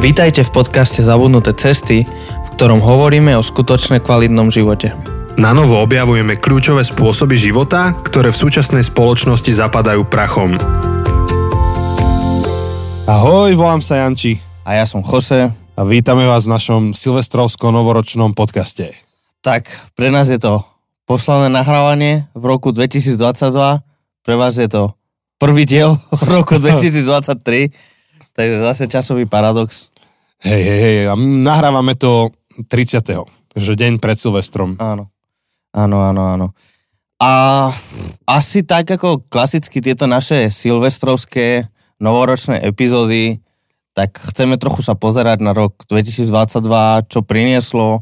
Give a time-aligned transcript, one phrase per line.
[0.00, 4.96] Vítajte v podcaste Zabudnuté cesty, v ktorom hovoríme o skutočne kvalitnom živote.
[5.36, 10.56] Na novo objavujeme kľúčové spôsoby života, ktoré v súčasnej spoločnosti zapadajú prachom.
[13.04, 15.52] Ahoj, volám sa Janči A ja som Jose.
[15.52, 18.96] a vítame vás v našom silvestrovsko-novoročnom podcaste.
[19.44, 20.64] Tak, pre nás je to
[21.04, 23.20] posledné nahrávanie v roku 2022,
[24.24, 24.96] pre vás je to
[25.36, 27.68] prvý diel v roku 2023,
[28.32, 29.89] takže zase časový paradox.
[30.40, 32.32] Hej, hej, hej, a nahrávame to
[32.64, 33.04] 30.
[33.52, 34.80] Takže deň pred Silvestrom.
[34.80, 35.12] Áno,
[35.76, 36.46] áno, áno, áno.
[37.20, 37.68] A
[38.24, 41.68] asi tak ako klasicky tieto naše silvestrovské
[42.00, 43.44] novoročné epizódy,
[43.92, 46.32] tak chceme trochu sa pozerať na rok 2022,
[47.12, 48.00] čo prinieslo,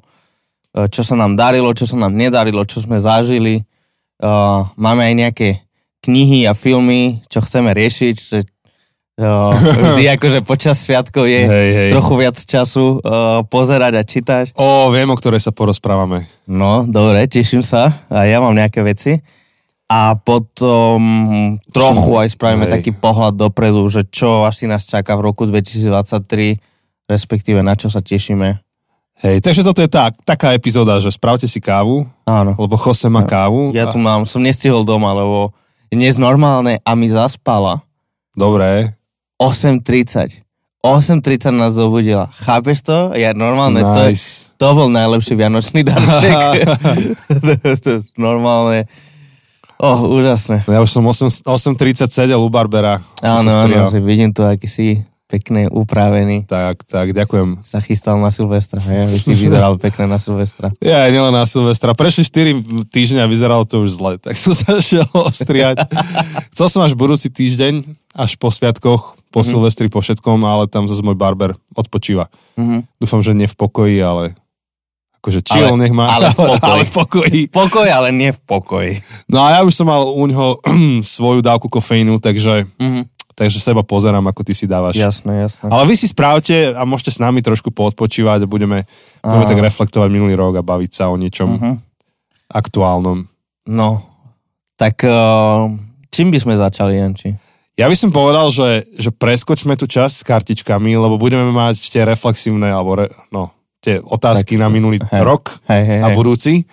[0.71, 3.67] e, čo sa nám darilo, čo sa nám nedarilo, čo sme zažili.
[4.19, 5.49] Uh, máme aj nejaké
[6.03, 8.39] knihy a filmy, čo chceme riešiť, že
[9.19, 9.51] uh,
[9.91, 11.91] vždy akože počas sviatkov je Hej, hej.
[11.91, 14.45] trochu viac času uh, pozerať a čítať.
[14.55, 16.31] O, viem, o ktorej sa porozprávame.
[16.47, 17.91] No, dobre, teším sa.
[18.09, 19.19] A ja mám nejaké veci.
[19.89, 21.01] A potom
[21.73, 22.73] trochu aj spravíme Hej.
[22.77, 26.61] taký pohľad dopredu, že čo asi nás čaká v roku 2023,
[27.09, 28.61] respektíve na čo sa tešíme.
[29.25, 32.53] Hej, takže toto je tak, taká epizóda, že spravte si kávu, Áno.
[32.55, 33.75] lebo Jose má kávu.
[33.75, 35.57] Ja a- tu mám, som nestihol doma, lebo
[35.89, 37.81] je dnes normálne a mi zaspala
[38.39, 38.95] Dobre,
[39.39, 40.43] 8.30.
[40.83, 42.27] 8.30 nás zobudila.
[42.43, 43.15] Chápeš to?
[43.15, 44.55] Ja normálne, to, je, nice.
[44.59, 46.35] to bol najlepší vianočný darček.
[48.19, 48.91] normálne.
[49.79, 50.67] Oh, úžasné.
[50.67, 52.99] Ja už som 8, 8.30 sedel u Barbera.
[53.23, 56.49] Áno, áno, že vidím tu, aký si pekne upravený.
[56.49, 57.61] Tak, tak, ďakujem.
[57.61, 60.73] Sa chystal na Silvestra, hej, aby si vyzeral pekne na Silvestra.
[60.81, 61.93] Ja aj nielen na Silvestra.
[61.93, 65.85] Prešli 4 týždňa a vyzeralo to už zle, tak som sa šiel ostriať.
[66.57, 67.85] Chcel som až budúci týždeň,
[68.17, 69.47] až po sviatkoch, po Mhm.
[69.47, 72.29] Silvestri, po všetkom, ale tam zase môj barber odpočíva.
[72.55, 72.85] Mhm.
[72.97, 74.33] Dúfam, že nie v pokoji, ale
[75.19, 76.07] akože chill, Ale- nech má.
[76.07, 76.63] ale v pokoji.
[76.63, 77.41] ale v pokoji.
[77.51, 78.93] Pokoj, ale nie v pokoji.
[79.27, 80.63] No a ja už som mal u ňoho
[81.05, 83.05] svoju dávku kofeínu, takže, Mhm.
[83.35, 84.97] takže seba pozerám, ako ty si dávaš.
[84.97, 85.67] Jasné, jasné.
[85.67, 88.87] Ale vy si správte a môžete s nami trošku poodpočívať a budeme,
[89.21, 89.49] budeme Á.
[89.49, 91.73] tak reflektovať minulý rok a baviť sa o niečom Mhm.
[92.49, 93.29] aktuálnom.
[93.67, 93.89] No,
[94.75, 95.69] tak uh,
[96.09, 97.37] čím by sme začali, Janči?
[97.79, 102.03] Ja by som povedal, že, že preskočme tú časť s kartičkami, lebo budeme mať tie
[102.03, 105.23] reflexívne, alebo re, no, tie otázky Tak, na minulý hej.
[105.23, 106.67] rok Hej, hej, a budúci.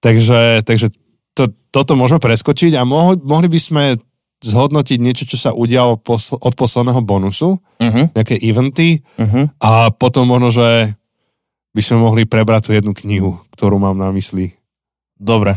[0.00, 0.88] Takže, takže
[1.36, 3.82] to, toto môžeme preskočiť a mohli, mohli by sme
[4.40, 9.46] zhodnotiť niečo, čo sa udialo posl- od posledného bonusu, Uh-huh, nejaké eventy uh-huh.
[9.62, 10.98] a potom možno, že
[11.70, 14.58] by sme mohli prebrať tú jednu knihu, ktorú mám na mysli.
[15.14, 15.54] Dobre.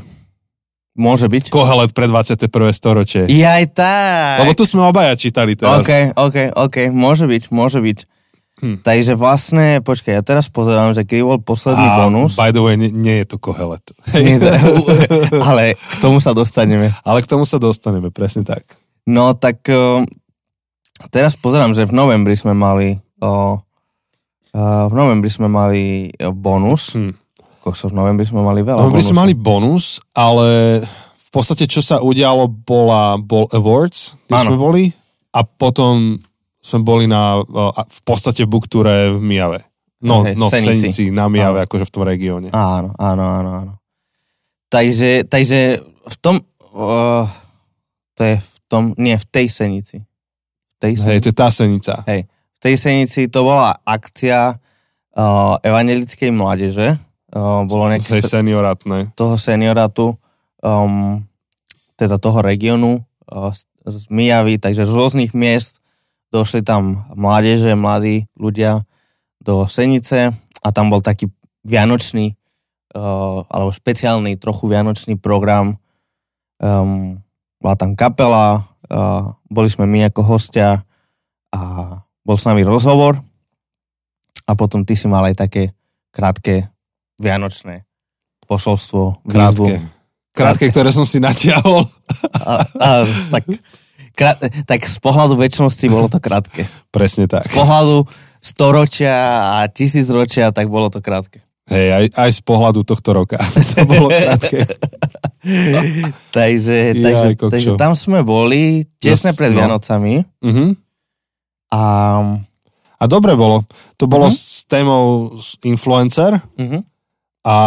[0.91, 1.55] Môže byť?
[1.55, 2.51] Kohelet pre 21.
[2.75, 3.23] storočie.
[3.31, 4.43] Jaj tak.
[4.43, 5.87] Lebo tu sme obaja čítali teraz.
[5.87, 7.99] OK, OK, OK, môže byť, môže byť.
[8.61, 8.77] Hm.
[8.85, 12.37] Takže vlastne, počkaj, ja teraz pozerám, že kedy bol posledný A bonus.
[12.37, 13.81] by the way, nie, nie je to Kohelet.
[14.13, 14.37] Nie,
[15.47, 16.93] ale k tomu sa dostaneme.
[17.01, 18.67] Ale k tomu sa dostaneme, presne tak.
[19.09, 20.05] No tak uh,
[21.09, 23.57] teraz pozerám, že v novembri sme mali uh,
[24.53, 26.93] uh, v novembri sme mali uh, bonus.
[26.93, 27.17] Hm.
[27.61, 31.79] Kokso, v novembri sme mali veľa No, my sme mali bonus, ale v podstate, čo
[31.85, 34.83] sa udialo, bola, bol Awards, kde sme boli,
[35.31, 36.17] a potom
[36.61, 37.39] sme boli na,
[37.85, 39.61] v podstate booktúre v Mijave.
[40.01, 40.89] No, Hej, no v Senici.
[40.89, 41.65] Senici, na Mijave, Áno.
[41.69, 42.49] akože v tom regióne.
[42.49, 43.73] Áno, áno, áno, áno.
[44.73, 46.41] Takže, takže v tom,
[46.73, 47.29] uh,
[48.17, 50.01] to je v tom, nie, v tej senici.
[50.01, 51.21] V tej Hej, senici.
[51.21, 51.95] to je tá Senica.
[52.01, 56.87] V tej senici to bola akcia uh, evangelickej mládeže.
[57.31, 59.15] Uh, bolo nejaké seniorátne.
[59.15, 60.19] toho seniorátu,
[60.59, 61.23] um,
[61.95, 65.79] teda toho regionu uh, z, z Mijavy, takže z rôznych miest
[66.31, 68.83] došli tam mládeže, mladí ľudia
[69.39, 71.31] do Senice a tam bol taký
[71.63, 72.35] vianočný
[72.99, 75.79] uh, alebo špeciálny trochu vianočný program.
[76.59, 77.23] Um,
[77.63, 80.83] bola tam kapela, uh, boli sme my ako hostia
[81.51, 81.61] a
[82.27, 83.23] bol s nami rozhovor
[84.47, 85.71] a potom ty si mal aj také
[86.11, 86.67] krátke
[87.21, 87.85] vianočné
[88.43, 89.31] posolstvo, výzvu.
[89.31, 89.75] Krátke.
[90.31, 91.87] Krátke, ktoré som si natiahol.
[92.35, 92.89] A, a,
[93.29, 93.43] tak,
[94.11, 94.35] krát,
[94.65, 96.67] tak z pohľadu väčšnosti bolo to krátke.
[96.89, 97.45] Presne tak.
[97.45, 98.07] Z pohľadu
[98.39, 99.15] storočia
[99.53, 101.39] a tisícročia, tak bolo to krátke.
[101.67, 103.39] Hej, aj, aj z pohľadu tohto roka.
[103.71, 104.67] to bolo krátke.
[106.31, 107.51] takže, Jaj, takže, kokšo.
[107.51, 109.57] takže tam sme boli tesne Zas- pred no.
[109.59, 110.65] Vianocami Mhm.
[111.71, 111.81] a
[113.01, 113.65] A dobre bolo.
[113.97, 114.35] To bolo Mhm.
[114.37, 115.33] s témou
[115.63, 116.85] influencer uh-huh,
[117.41, 117.57] a,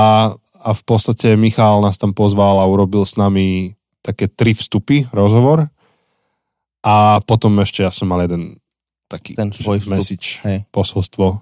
[0.61, 5.67] a v podstate Michal nás tam pozval a urobil s nami také tri vstupy, rozhovor.
[6.85, 8.61] A potom ešte ja som mal jeden
[9.09, 9.93] taký Ten svoj vstup.
[9.97, 10.69] message, Hej.
[10.69, 11.41] posolstvo.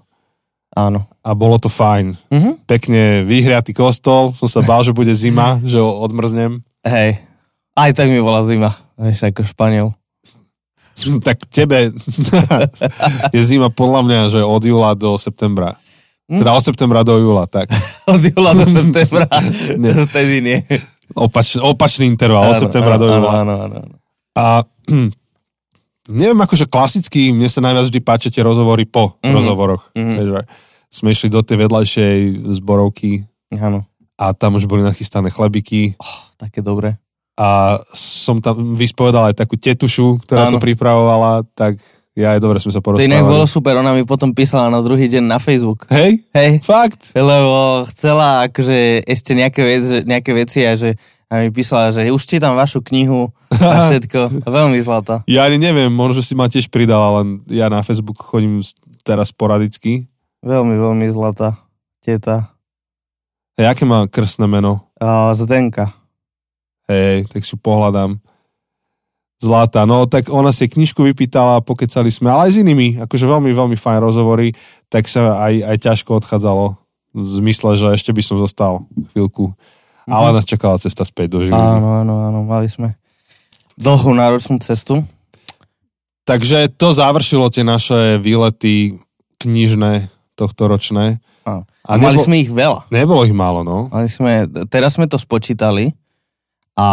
[0.73, 1.05] Áno.
[1.21, 2.17] A bolo to fajn.
[2.31, 2.65] Mhm.
[2.65, 6.63] Pekne vyhriatý kostol, som sa bál, že bude zima, že ho odmrznem.
[6.81, 7.21] Hej.
[7.73, 9.87] Aj tak mi bola zima, vieš, ako Španiel.
[11.25, 11.89] tak tebe
[13.35, 15.75] je zima podľa mňa, že od júla do septembra.
[16.25, 16.39] Hm?
[16.39, 17.67] Teda od septembra do júla, tak.
[18.07, 19.27] Od júla do septembra.
[20.07, 20.57] Vtedy nie.
[21.13, 23.43] Opač, opačný interval, od Áno, septembra do júla.
[23.43, 23.95] Áno, áno, áno.
[24.33, 24.63] A
[26.09, 29.33] neviem, akože klasicky, mne sa najviac vždy páčia tie rozhovory po Mhm.
[29.33, 29.83] rozhovoroch.
[29.93, 30.13] Mhm.
[30.13, 30.41] Vieš, že
[30.89, 32.17] sme išli do tej vedľajšej
[32.55, 33.83] zborovky Áno.
[34.13, 37.01] a tam už boli nachystané chlebiky Oh, také dobré.
[37.33, 40.55] a som tam vyspovedal aj takú tetušu, ktorá Áno.
[40.55, 41.81] to pripravovala, tak
[42.13, 43.25] ja dobre sme sa To inak porozprávali.
[43.27, 45.89] bolo super, ona mi potom písala na druhý deň na Facebook.
[45.89, 47.09] Hej, Hej, fakt?
[47.11, 50.93] lebo chcela akože ešte nejaké, vec, nejaké veci a že
[51.25, 54.45] a mi písala, že už čítam vašu knihu a všetko.
[54.45, 55.25] Veľmi zlatá.
[55.25, 58.61] Ja ani neviem, možno, že si ma tiež pridala, len ja na Facebook chodím
[59.01, 60.05] teraz sporadicky.
[60.45, 61.57] Veľmi, veľmi zlatá
[62.05, 62.53] teta.
[63.57, 64.85] Hej, aké má krstné meno?
[65.01, 65.89] A Zdenka.
[66.85, 68.21] Hej, tak si pohľadám.
[69.43, 73.51] Zlata, no tak ona si knižku vypýtala, pokecali sme, ale aj s inými, akože veľmi,
[73.51, 74.55] veľmi fajn rozhovory,
[74.87, 76.79] tak sa aj, aj ťažko odchádzalo
[77.11, 79.51] v zmysle, že ešte by som zostal chvíľku.
[80.07, 81.59] Ale nás čakala cesta späť do Žiliny.
[81.59, 82.95] Áno, áno, áno, mali sme
[83.75, 85.01] dlhú náročnú cestu.
[86.23, 88.95] Takže to završilo tie naše výlety
[89.43, 90.07] knižné
[90.39, 91.19] tohto ročné.
[91.43, 91.67] Áno.
[91.83, 92.87] A A mali nebo- sme ich veľa.
[92.87, 93.91] Nebolo ich málo, no.
[93.91, 95.91] Mali sme, teraz sme to spočítali
[96.79, 96.87] a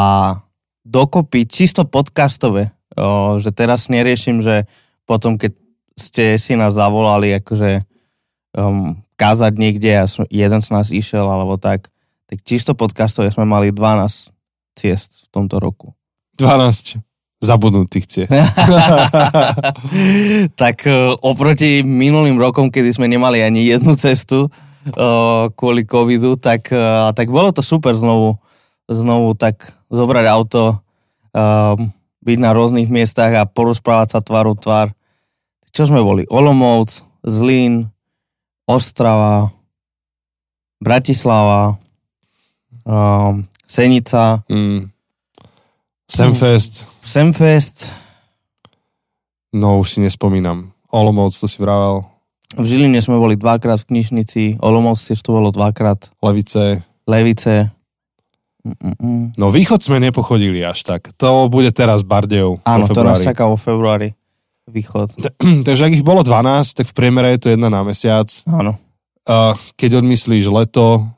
[0.90, 4.66] dokopy čisto podcastové, o, že teraz neriešim, že
[5.06, 5.54] potom, keď
[5.94, 7.86] ste si nás zavolali, akože
[8.58, 11.92] um, kázať niekde a jeden z nás išiel, alebo tak,
[12.26, 14.34] tak čisto podcastové sme mali 12
[14.74, 15.94] ciest v tomto roku.
[16.40, 16.98] 12
[17.40, 18.32] zabudnutých ciest.
[20.60, 26.68] tak uh, oproti minulým rokom, kedy sme nemali ani jednu cestu uh, kvôli covidu, tak,
[26.72, 28.40] uh, tak bolo to super znovu,
[28.90, 30.82] znovu tak zobrať auto,
[31.30, 34.90] um, byť na rôznych miestach a porozprávať sa tváru tvár.
[35.70, 36.26] Čo sme boli?
[36.26, 37.88] Olomouc, Zlín,
[38.66, 39.54] Ostrava,
[40.82, 41.78] Bratislava,
[42.82, 44.90] um, Senica, Mm.
[46.10, 47.94] Semfest, Semfest,
[49.54, 50.74] no už si nespomínam.
[50.90, 52.02] Olomouc, to si vravel.
[52.58, 56.82] v Žiline sme boli dvakrát v knižnici, Olomouc tiež to bolo dvakrát, Levice.
[57.06, 57.70] Levice.
[58.60, 59.32] Mm-mm.
[59.40, 61.10] No východ sme nepochodili až tak.
[61.16, 62.60] To bude teraz Bardejov.
[62.68, 64.12] Áno, to nás čaká vo februári.
[64.68, 65.16] Východ.
[65.66, 68.28] Takže ak ich bolo 12, tak v priemere je to jedna na mesiac.
[68.46, 68.76] Áno.
[69.24, 71.08] Uh, keď odmyslíš leto,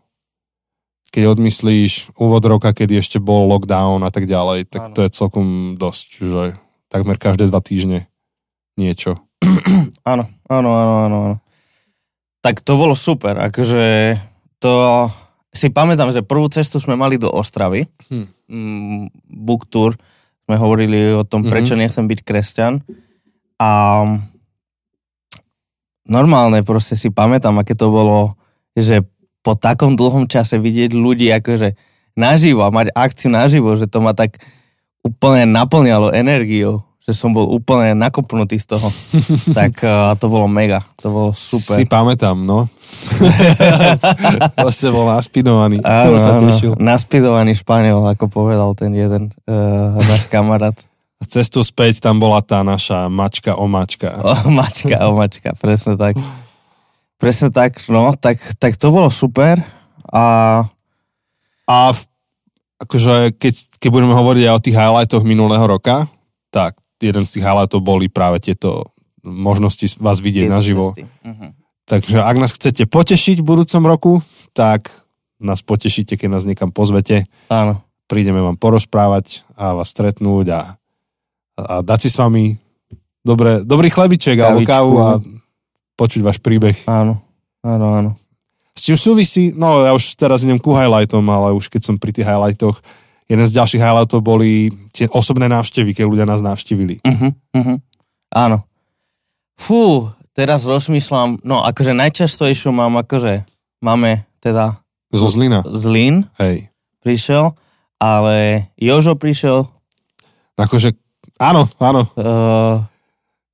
[1.12, 4.94] keď odmyslíš úvod roka, kedy ešte bol lockdown a tak ďalej, tak Áno.
[4.96, 6.42] to je celkom dosť, že
[6.88, 8.08] takmer každé dva týždne
[8.80, 9.20] niečo.
[10.02, 10.94] Áno, áno, áno.
[11.06, 11.20] áno.
[12.42, 14.18] Tak to bolo super, akože
[14.58, 15.06] to
[15.52, 18.26] si pamätám, že prvú cestu sme mali do Ostravy, Hm.
[18.48, 19.92] mm, book tour,
[20.42, 21.48] sme hovorili o tom, Mhm.
[21.48, 22.80] prečo nechcem byť kresťan
[23.56, 23.70] a
[26.04, 28.34] normálne proste si pamätám, aké to bolo,
[28.74, 29.04] že
[29.42, 31.74] po takom dlhom čase vidieť ľudí akože
[32.14, 34.38] naživo a mať akciu naživo, že to ma tak
[35.02, 38.88] úplne naplňalo energiou, že som bol úplne nakopnutý z toho.
[39.58, 41.76] tak uh, to bolo mega, to bolo super.
[41.76, 42.70] Si pamätám, no.
[44.62, 45.82] Proste bol naspinovaný.
[45.82, 46.78] Áno, sa áno, tešil.
[46.78, 50.78] naspidovaný Španiel, ako povedal ten jeden uh, náš kamarát.
[51.18, 54.14] A Cestu späť tam bola tá naša mačka omačka.
[54.22, 56.14] O, mačka, o mačka, presne tak.
[57.18, 59.58] Presne tak, no, tak, tak to bolo super
[60.10, 60.66] a
[61.62, 62.00] A v,
[62.82, 66.10] akože keď, keď budeme hovoriť aj o tých highlightoch minulého roka,
[66.50, 68.90] tak jeden z tých highlightov boli práve tieto
[69.22, 70.86] možnosti vás vidieť tieto naživo.
[71.22, 71.46] Mhm.
[71.82, 74.12] Takže ak nás chcete potešiť v budúcom roku,
[74.54, 74.90] tak
[75.42, 77.26] nás potešíte, keď nás niekam pozvete.
[77.50, 80.60] Áno, Prídeme vám porozprávať a vás stretnúť a,
[81.58, 82.54] a dať si s vami
[83.26, 84.70] dobré, dobrý chlebiček alebo Kavičku.
[84.70, 85.10] kávu a
[85.98, 86.76] počuť váš príbeh.
[86.86, 87.18] áno,
[87.66, 88.10] áno, áno.
[88.72, 92.10] S čím súvisí, no ja už teraz idem ku highlightom, ale už keď som pri
[92.10, 92.80] tých highlightoch,
[93.28, 97.04] jeden z ďalších highlightov boli tie osobné návštevy, keď ľudia nás navštívili.
[97.04, 97.76] Uh-huh, uh-huh.
[98.32, 98.64] Áno.
[99.60, 103.44] Fú, teraz rozmýšľam, no akože najčastejšie mám akože,
[103.84, 104.80] máme teda
[105.12, 105.60] Zo Zlina.
[105.68, 106.72] Zlín Hej.
[107.04, 107.52] prišiel,
[108.00, 109.68] ale Jožo prišiel,
[110.52, 110.92] Akože,
[111.40, 112.04] áno, áno.
[112.16, 112.84] uh,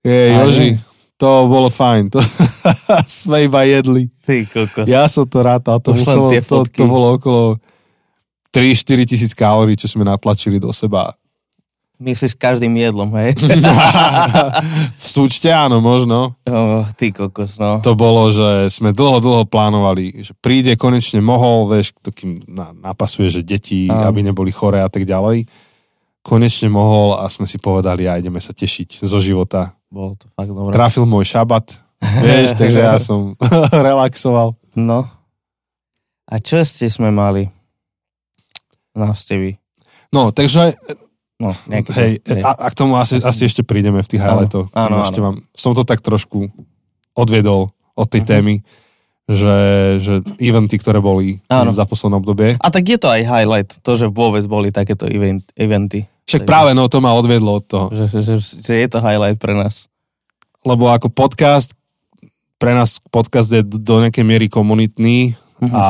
[0.03, 0.69] Je, Ale- Joži,
[1.15, 2.11] to bolo fajn.
[2.15, 2.19] To,
[3.23, 4.11] sme iba jedli.
[4.29, 4.85] Ty kokos.
[4.85, 6.81] Ja som to rátal, to, Pošlem muselo, tie to, fotky.
[6.81, 7.43] to bolo okolo
[8.53, 11.17] 3-4 tisíc kalórií, čo sme natlačili do seba.
[11.99, 13.35] Myslíš každým jedlom, hej?
[15.03, 16.39] v súčte áno, možno.
[16.47, 17.83] Oh, ty kokos, no.
[17.83, 22.71] To bolo, že sme dlho, dlho plánovali, že príde, konečne mohol, vieš, to kým na,
[22.71, 24.15] napasuje, že deti, Áno.
[24.15, 25.51] aby neboli chore a tak ďalej.
[26.23, 29.75] Konečne mohol a sme si povedali, a ideme sa tešiť zo života.
[29.91, 30.71] Bolo to fakt dobré.
[30.71, 31.88] Trafil môj šabat,
[32.25, 33.35] vieš, takže ja som
[33.89, 34.55] relaxoval.
[34.75, 35.07] No.
[36.25, 37.49] A čo ste sme mali?
[38.93, 39.57] Návštevy.
[40.11, 40.75] No, takže
[41.39, 41.91] No, nejaké.
[41.95, 42.43] Hej, hej.
[42.43, 44.75] a, a k tomu asi, asi ešte prídeme v tých Áno, highlightoch.
[44.75, 45.23] áno, áno.
[45.23, 46.51] vám, som to tak trošku
[47.15, 48.29] odvedol od tej Mhm.
[48.29, 48.55] témy,
[49.31, 49.57] že,
[50.03, 51.71] že eventy, ktoré boli Áno.
[51.71, 52.59] za posledné obdobie.
[52.59, 56.11] A tak je to aj highlight, to, že vôbec boli takéto event, eventy.
[56.27, 57.87] Však Takže- práve no to ma odvedlo od toho.
[57.95, 59.87] Že, že, že, že je to highlight pre nás.
[60.67, 61.78] Lebo ako podcast,
[62.59, 65.75] pre nás podcast je do nejakej miery komunitný Mhm.
[65.75, 65.87] a, a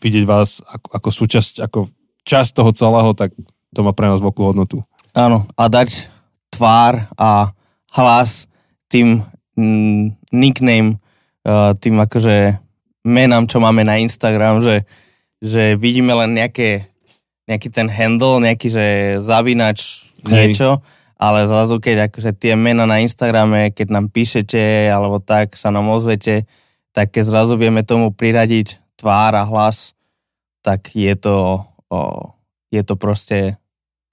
[0.00, 1.78] vidieť vás ako, ako súčasť, ako
[2.24, 3.32] časť toho celého, tak
[3.72, 4.80] to má pre nás veľkú hodnotu.
[5.12, 6.08] Áno, a dať
[6.52, 7.52] tvár a
[7.92, 8.48] hlas
[8.88, 9.20] tým
[9.56, 10.96] mm, nickname,
[11.44, 12.56] uh, tým akože
[13.04, 14.88] menám, čo máme na Instagram, že,
[15.40, 16.88] že vidíme len nejaké,
[17.48, 18.84] nejaký ten handle, nejaký, že
[19.20, 20.52] zavinač Hej.
[20.52, 20.68] niečo,
[21.18, 25.90] ale zrazu, keď akože tie mena na Instagrame, keď nám píšete, alebo tak sa nám
[25.90, 26.46] ozvete,
[26.94, 29.98] tak keď zrazu vieme tomu priradiť tvár a hlas,
[30.62, 31.98] tak je to, o,
[32.70, 33.58] je to proste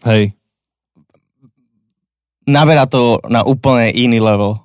[0.06, 0.38] Hej,
[2.46, 4.62] naberá to na úplne iný level.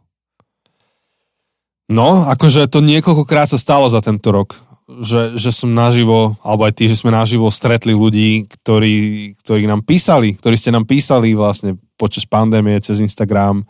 [1.90, 4.54] No, akože to niekoľkokrát sa stalo za tento rok,
[5.02, 8.94] že, že som naživo, alebo aj tí, že sme naživo stretli ľudí, ktorí,
[9.42, 13.68] ktorí nám písali, ktorí ste nám písali vlastne počas pandémie cez Instagram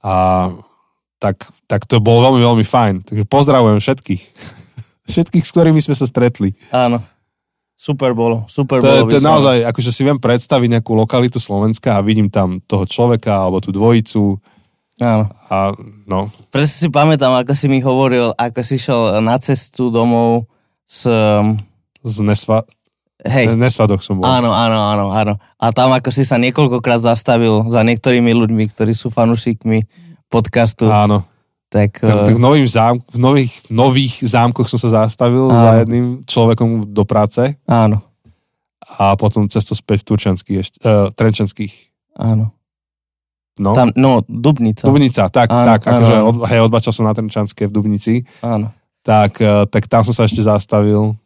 [0.00, 0.48] a
[1.20, 2.94] tak, tak to bolo veľmi, veľmi fajn.
[3.04, 4.22] Takže pozdravujem všetkých.
[5.08, 6.52] Všetkých, s ktorými sme sa stretli.
[6.68, 7.00] Áno.
[7.78, 9.08] Super bolo, super To bolo.
[9.08, 13.46] to je naozaj, akože si viem predstaviť nejakú lokalitu Slovenska a vidím tam toho človeka
[13.46, 14.34] alebo tú dvojicu
[14.98, 15.30] Áno.
[15.46, 15.78] a
[16.10, 20.50] no, Presne si pamätám, ako si mi hovoril, ako si šiel na cestu domov
[20.82, 21.06] s...
[22.02, 22.66] z nesva,
[23.26, 24.30] Hej, nesvadoch som bol.
[24.30, 25.34] áno, áno, áno, áno.
[25.58, 29.82] A tam ako si sa niekoľkokrát zastavil za niektorými ľuďmi, ktorí sú fanúšikmi
[30.30, 31.26] podcastu, Áno.
[31.66, 31.98] tak...
[31.98, 35.58] Tak, uh, tak v, novým zám, v nových, nových zámkoch som sa zastavil Áno.
[35.58, 38.00] za jedným človekom do práce Áno,
[38.86, 41.74] a potom cesto späť v Turčanských, ešte, uh, Trenčanských.
[42.22, 42.54] áno.
[43.58, 44.86] No, Tam, no, Dubnica.
[44.86, 46.30] Dubnica, tak, Áno, tak, akože áno.
[46.30, 48.70] od, hej, odbačal som na Trenčanské v Dubnici, Áno.
[49.02, 51.18] tak, uh, tak tam som sa ešte zastavil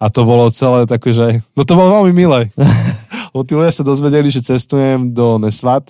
[0.00, 2.40] a to bolo celé také, že, no to bolo veľmi milé.
[3.36, 5.86] Lebo tí ľudia sa dozvedeli, že cestujem do Nesvat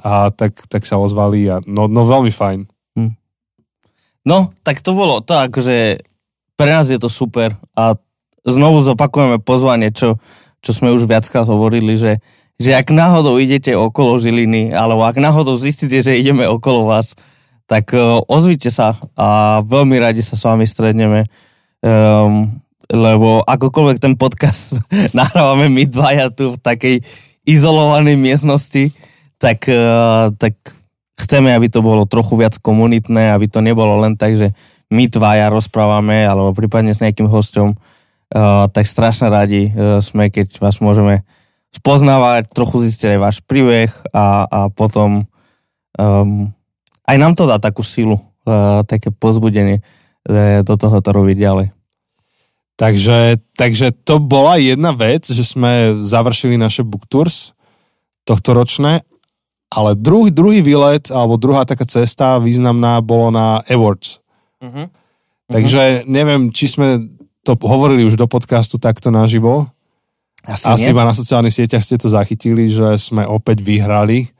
[0.00, 2.66] a tak, tak sa ozvali a no, no veľmi fajn.
[4.28, 6.04] No, tak to bolo to akože
[6.58, 7.96] pre nás je to super a
[8.44, 10.20] znovu zopakujeme pozvanie, čo,
[10.60, 12.20] čo sme už viackrát hovorili, že,
[12.60, 17.16] že ak náhodou idete okolo Žiliny, alebo ak náhodou zistíte, že ideme okolo vás,
[17.64, 21.24] tak uh, ozvite sa a veľmi radi sa s vami stretneme.
[21.80, 22.58] Um,
[22.88, 24.80] lebo akokoľvek ten podcast
[25.18, 26.96] nahrávame my dvaja tu v takej
[27.48, 28.92] izolovanej miestnosti,
[29.40, 30.56] tak, uh, tak
[31.16, 34.52] chceme, aby to bolo trochu viac komunitné, aby to nebolo len tak, že
[34.88, 40.60] my dvaja rozprávame, alebo prípadne s nejakým hosťom, uh, tak strašne radi uh, sme, keď
[40.60, 41.24] vás môžeme
[41.72, 45.28] spoznávať, trochu zistiť aj váš príbeh a, a potom
[46.00, 46.48] um,
[47.04, 48.16] aj nám to dá takú silu,
[48.48, 51.77] uh, také pozbudenie uh, do toho to robiť ďalej.
[52.78, 57.50] Takže, takže to bola jedna vec, že sme završili naše book tours
[58.22, 59.02] tohto ročné,
[59.66, 64.22] ale druhý, druhý výlet, alebo druhá taká cesta významná bolo na Awards.
[64.62, 64.86] Uh-huh.
[65.50, 67.02] Takže neviem, či sme
[67.42, 69.66] to hovorili už do podcastu takto naživo.
[70.46, 70.94] Asi, Asi nie?
[70.94, 74.30] iba na sociálnych sieťach ste to zachytili, že sme opäť vyhrali.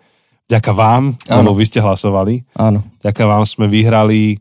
[0.46, 1.38] Ďaká vám, Áno.
[1.42, 2.46] lebo vy ste hlasovali.
[2.54, 2.86] Áno.
[3.02, 4.38] Ďaká vám sme vyhrali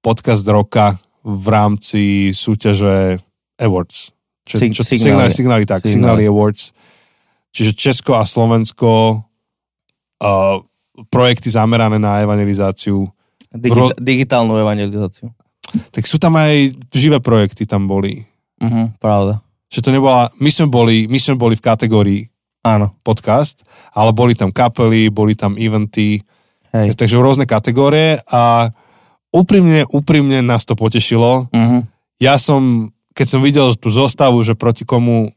[0.00, 3.20] podcast roka v rámci súťaže
[3.60, 4.10] Awards.
[4.42, 5.30] Čo, Sig- čo, signály.
[5.30, 5.92] signály, signály, tak, Signály.
[5.94, 6.72] signály Awards.
[7.50, 9.20] Čiže Česko a Slovensko
[10.20, 10.56] uh,
[11.06, 13.06] projekty zamerané na evangelizáciu.
[13.50, 15.30] Digi- Ro- digitálnu evangelizáciu.
[15.90, 18.26] Tak sú tam aj živé projekty tam boli.
[18.58, 19.38] Uh-huh, pravda.
[19.70, 22.22] Že to nebola, my sme boli, my sme boli v kategórii
[22.60, 22.92] Áno.
[23.00, 23.62] podcast,
[23.94, 26.20] ale boli tam kapely, boli tam eventy,
[26.74, 26.98] Hej.
[26.98, 28.68] takže rôzne kategórie a
[29.30, 31.46] úprimne, úprimne nás to potešilo.
[31.48, 31.86] Uh-huh.
[32.18, 35.30] Ja som, keď som videl tú zostavu, že proti komu,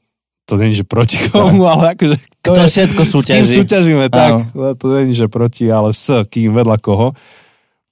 [0.46, 3.54] to není, že proti komu, ale akože Kto je- všetko s kým súťaží.
[3.60, 7.16] súťažíme, tak, to není, že proti, ale s kým, vedľa koho,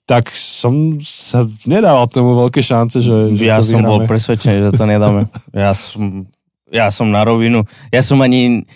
[0.03, 4.71] tak som sa nedával tomu veľké šance, že, že Ja to som bol presvedčený, že
[4.75, 5.31] to nedáme.
[5.55, 6.27] Ja som,
[6.67, 7.63] ja som na rovinu.
[7.95, 8.67] Ja som ani...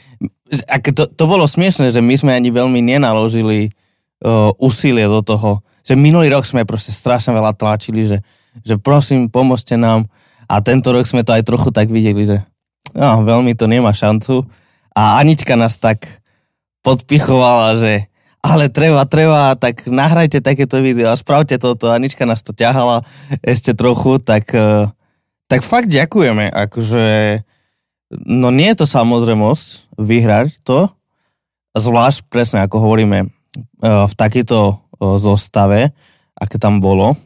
[0.71, 3.67] Ak to, to bolo smiešne, že my sme ani veľmi nenaložili
[4.23, 5.59] uh, úsilie do toho.
[5.83, 8.17] Že minulý rok sme proste strašne veľa tlačili, že,
[8.63, 10.07] že prosím, pomôžte nám.
[10.45, 12.37] A tento rok sme to aj trochu tak videli, že
[12.93, 14.45] no, veľmi to nemá šancu.
[14.95, 16.21] A Anička nás tak
[16.85, 18.07] podpichovala, že
[18.45, 21.89] ale treba, treba, tak nahrajte takéto video a spravte toto.
[21.89, 23.01] Anička nás to ťahala
[23.41, 24.85] ešte trochu, tak, eh,
[25.49, 26.53] tak fakt ďakujeme.
[26.53, 27.41] Akože,
[28.29, 30.93] no nie je to samozrejmosť vyhrať to,
[31.73, 33.29] zvlášť presne ako hovoríme eh,
[33.81, 34.77] v takejto eh,
[35.17, 35.89] zostave,
[36.37, 37.17] aké tam bolo,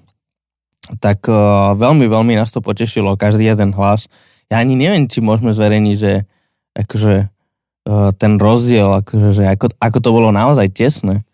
[0.97, 1.29] tak
[1.77, 4.09] veľmi, veľmi nás to potešilo, každý jeden hlas.
[4.49, 6.25] Ja ani neviem, či môžeme zverejniť, že
[6.73, 7.29] akože
[7.89, 11.25] Eh, ten rozdiel, akože, že ako, ako to bolo naozaj tesné?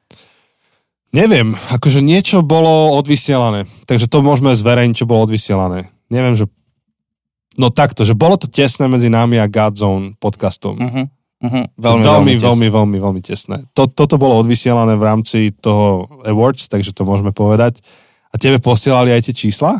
[1.12, 5.92] Neviem, akože niečo bolo odvysielané, takže to môžeme zverejniť, čo bolo odvysielané.
[6.08, 6.48] Neviem, že...
[7.60, 10.76] No takto, že bolo to tesné medzi nami a Godzone podcastom.
[10.76, 11.08] Uh-huh.
[11.44, 11.66] Uh-huh.
[11.76, 13.64] Veľmi, veľmi, veľmi, veľmi, veľmi tesné.
[13.76, 17.80] To, toto bolo odvysielané v rámci toho Awards, takže to môžeme povedať.
[18.36, 19.80] A tebe posielali aj tie čísla?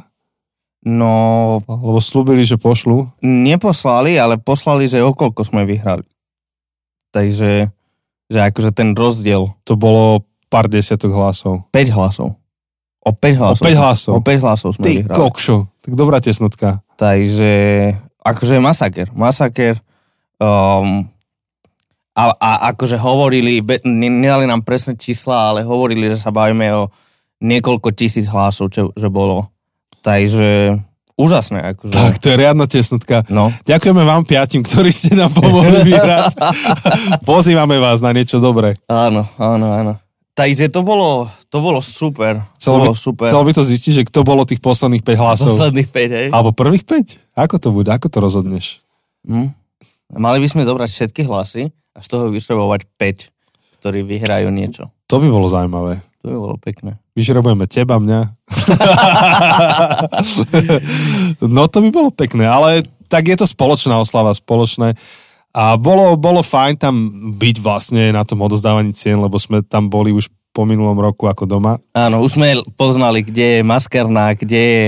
[0.88, 1.60] No...
[1.68, 3.12] Lebo slúbili, že pošlu.
[3.20, 6.08] Neposlali, ale poslali, že okolko sme vyhrali.
[7.12, 7.76] Takže
[8.26, 9.54] že akože ten rozdiel.
[9.70, 11.66] To bolo pár desiatok hlasov.
[11.70, 12.38] 5 hlasov.
[13.06, 13.62] O 5 hlasov.
[13.62, 14.14] O 5 hlasov.
[14.18, 15.18] O 5 hlasov sme Ty vyhrali.
[15.18, 15.56] kokšo.
[15.86, 16.82] Tak dobrá tesnotka.
[16.98, 17.54] Takže
[18.26, 19.08] akože masaker.
[19.14, 19.78] Masaker.
[20.42, 21.06] Um,
[22.16, 26.90] a, a akože hovorili, nedali nám presné čísla, ale hovorili, že sa bavíme o
[27.46, 29.54] niekoľko tisíc hlasov, čo, že bolo.
[30.02, 30.82] Takže
[31.14, 31.62] úžasné.
[31.74, 31.94] Akože.
[31.94, 33.22] Tak, to je riadna tesnotka.
[33.30, 33.54] No.
[33.70, 36.34] Ďakujeme vám piatim, ktorí ste nám pomohli vyhrať.
[37.30, 38.74] Pozývame vás na niečo dobré.
[38.90, 39.94] Áno, áno, áno.
[40.36, 42.44] Takže to bolo, to bolo super.
[42.60, 43.28] Chcel bolo by, super.
[43.32, 45.56] Chcel by to zistiť, že kto bolo tých posledných 5 hlasov.
[45.56, 46.28] Posledných 5, hej?
[46.36, 47.40] Alebo prvých 5?
[47.40, 47.88] Ako to bude?
[47.88, 48.84] Ako to rozhodneš?
[49.24, 49.56] Hm?
[50.12, 54.92] Mali by sme zobrať všetky hlasy a z toho vyšrebovať 5, ktorí vyhrajú niečo.
[55.08, 56.04] To by bolo zaujímavé.
[56.26, 56.98] To by bolo pekné.
[57.14, 58.34] Vyžrebujeme teba, mňa.
[61.46, 64.98] no to by bolo pekné, ale tak je to spoločná oslava, spoločné.
[65.54, 66.96] A bolo, bolo fajn tam
[67.38, 71.46] byť vlastne na tom odozdávaní cien, lebo sme tam boli už po minulom roku ako
[71.46, 71.78] doma.
[71.94, 74.86] Áno, už sme poznali, kde je maskerná, kde je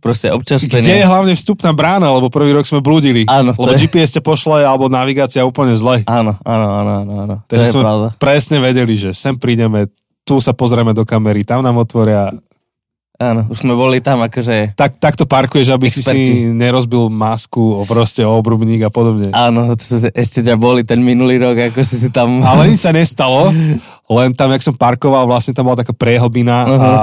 [0.00, 0.88] proste občerstvenie.
[0.88, 3.28] Kde je hlavne vstupná brána, lebo prvý rok sme blúdili.
[3.28, 3.84] Áno, lebo je...
[3.84, 6.00] GPS ťa pošle, alebo navigácia úplne zle.
[6.08, 7.12] Áno, áno, áno, áno.
[7.28, 7.36] áno.
[7.44, 8.08] Takže to je sme pravda.
[8.16, 9.90] presne vedeli, že sem prídeme,
[10.28, 12.28] tu sa pozrieme do kamery, tam nám otvoria.
[13.18, 14.78] Áno, už sme boli tam akože...
[14.78, 16.22] Tak, takto parkuješ, aby Experti.
[16.22, 19.34] si si nerozbil masku o proste o obrubník a podobne.
[19.34, 19.74] Áno,
[20.14, 22.38] ešte ťa boli ten minulý rok, ako si si tam...
[22.46, 23.50] Ale nič sa nestalo,
[24.06, 26.78] len tam, jak som parkoval, vlastne tam bola taká priehlbina Aha.
[26.78, 26.94] a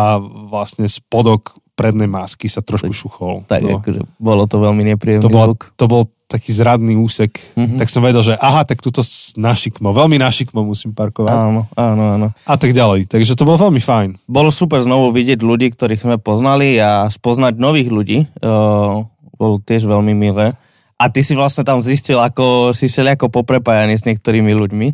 [0.48, 3.44] vlastne spodok prednej masky sa trošku šuchol.
[3.44, 3.84] Tak no.
[3.84, 5.62] akože bolo to veľmi nepríjemný to, bol, zvuk.
[5.76, 7.78] to bol taký zradný úsek, Mhm.
[7.78, 12.28] tak som vedel, že aha, tak tuto našikmo, veľmi našikmo musím parkovať Áno, áno, áno.
[12.34, 13.06] a tak ďalej.
[13.06, 14.26] Takže to bolo veľmi fajn.
[14.26, 18.18] Bolo super znovu vidieť ľudí, ktorých sme poznali a spoznať nových ľudí.
[18.42, 19.06] Uh,
[19.38, 20.58] bolo tiež veľmi milé.
[20.96, 24.88] A ty si vlastne tam zistil, ako si ako poprepájaný s niektorými ľuďmi.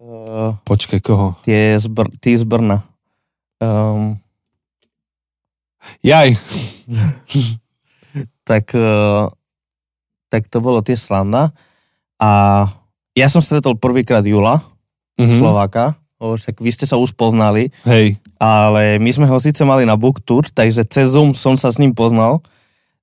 [0.00, 1.34] Uh, Počkaj, koho?
[1.42, 2.86] tie z Br- tí z Brna.
[3.58, 4.22] Um,
[6.00, 6.34] Jaj,
[8.48, 9.26] tak, uh,
[10.32, 11.54] tak to bolo tiež sranda.
[12.16, 12.64] A
[13.16, 14.60] ja som stretol prvýkrát Jula,
[15.20, 15.36] mhm.
[15.40, 15.96] Slováka.
[16.16, 17.68] O, Však vy ste sa už poznali.
[17.84, 21.68] hej, ale my sme ho síce mali na book tour, takže cez Zoom som sa
[21.68, 22.40] s ním poznal,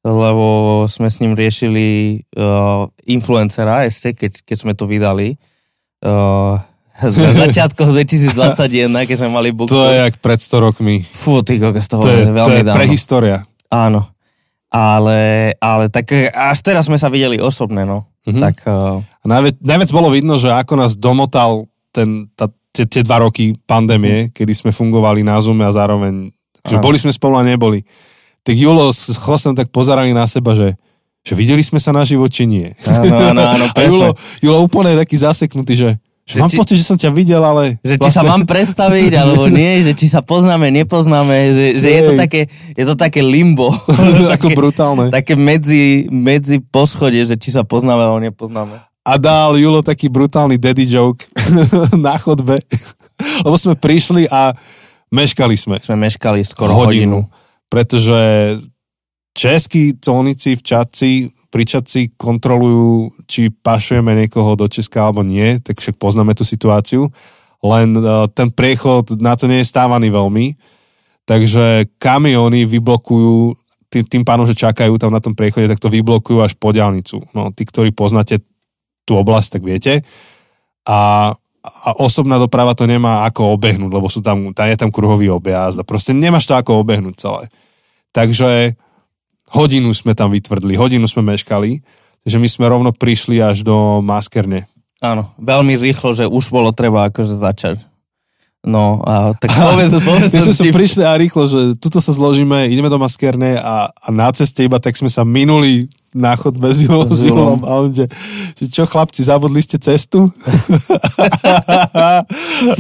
[0.02, 5.38] lebo sme s ním riešili uh, influencera ešte, keď, keď sme to vydali.
[6.02, 6.58] Uh,
[7.02, 9.90] na začiatkoch 2021, keď sme mali book to tour.
[9.90, 10.96] je jak pred 100 rokmi.
[11.06, 12.78] Fú, ty kokos, to, To je, to veľmi je dávno.
[12.78, 13.38] prehistória.
[13.70, 14.13] Áno.
[14.74, 18.10] Ale, ale tak eh, až teraz sme sa videli osobne, no.
[18.26, 18.42] Mhm.
[18.42, 23.06] Tak uh, A najviac, najviac bolo vidno, že ako nás domotal ten, tá, tie, tie
[23.06, 26.34] dva roky pandémie, kedy sme fungovali na Zoome a zároveň,
[26.66, 27.86] že boli sme spolu a neboli.
[28.42, 30.74] Tak Julo s Chosem tak pozerali na seba, že,
[31.22, 32.74] že videli sme sa naživo, či nie.
[32.84, 34.18] áno, áno, áno, A Julo.
[34.42, 35.90] Julo úplne taký zaseknutý, že,
[36.24, 37.84] že mám či- pocit, že som ťa videl, ale...
[37.84, 42.02] Že či sa mám predstaviť, alebo nie, že či sa poznáme, nepoznáme, že, že je,
[42.08, 43.68] to také, je to také limbo.
[44.32, 45.06] Tako také, brutálne.
[45.12, 48.80] také medzi, medzi poschodie, že či sa poznáme, alebo nepoznáme.
[49.04, 51.28] A dal Julo taký brutálny daddy joke
[52.08, 52.56] na chodbe,
[53.44, 54.56] lebo sme prišli a
[55.12, 55.76] meškali sme.
[55.84, 57.28] Sme meškali skoro hodinu.
[57.68, 58.56] Pretože
[59.36, 61.12] českí colníci v Čadci,
[61.54, 67.14] pri Čadci kontrolujú, či pašujeme niekoho do Česka alebo nie, tak však poznáme tú situáciu.
[67.62, 70.58] Len uh, ten priechod na to nie je stávaný veľmi.
[71.30, 73.54] Takže kamiony vyblokujú,
[73.94, 77.22] tým, tým pánom, že čakajú tam na tom priechode, tak to vyblokujú až po diálnicu.
[77.38, 78.42] No, tí, ktorí poznáte
[79.06, 80.02] tú oblasť, tak viete.
[80.84, 81.32] a,
[81.64, 85.80] a osobná doprava to nemá ako obehnúť, lebo sú tam, tam je tam kruhový objazd
[85.80, 87.44] a proste nemáš to ako obehnúť celé.
[88.12, 88.76] Takže
[89.54, 91.80] hodinu sme tam vytvrdli, hodinu sme meškali,
[92.26, 94.66] takže my sme rovno prišli až do Maskerne.
[95.00, 97.78] Áno, veľmi rýchlo, že už bolo treba akože začať.
[98.64, 100.32] No a tak povedz, povedz.
[100.36, 104.32] My sme prišli a rýchlo, že tuto sa zložíme, ideme do Maskerne a, a na
[104.32, 108.06] ceste iba tak sme sa minuli na chodbe s Julom, s Julom a on že,
[108.58, 110.30] že čo chlapci, zabudli ste cestu?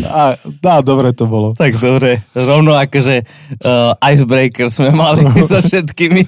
[0.10, 1.58] a, a dobre to bolo.
[1.58, 3.16] Tak dobre, rovno akože
[3.62, 6.22] uh, icebreaker sme mali so všetkými,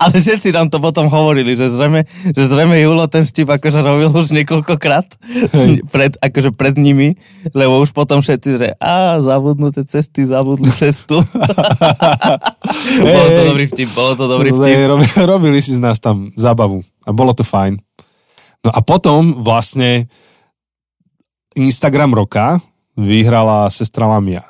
[0.00, 4.08] ale všetci nám to potom hovorili, že zrejme, že zrejme Julo ten štip akože robil
[4.12, 5.06] už niekoľkokrát
[5.92, 7.16] pred, akože pred nimi,
[7.52, 11.20] lebo už potom všetci, že a zabudnuté cesty, zabudli cestu.
[13.04, 14.78] bolo to dobrý vtip, bolo to dobrý vtip.
[14.86, 17.82] Robili, robili si z nás tam zábavu a bolo to fajn.
[18.62, 20.06] No a potom vlastne
[21.58, 22.58] Instagram roka
[22.94, 24.42] vyhrala sestra Lamia.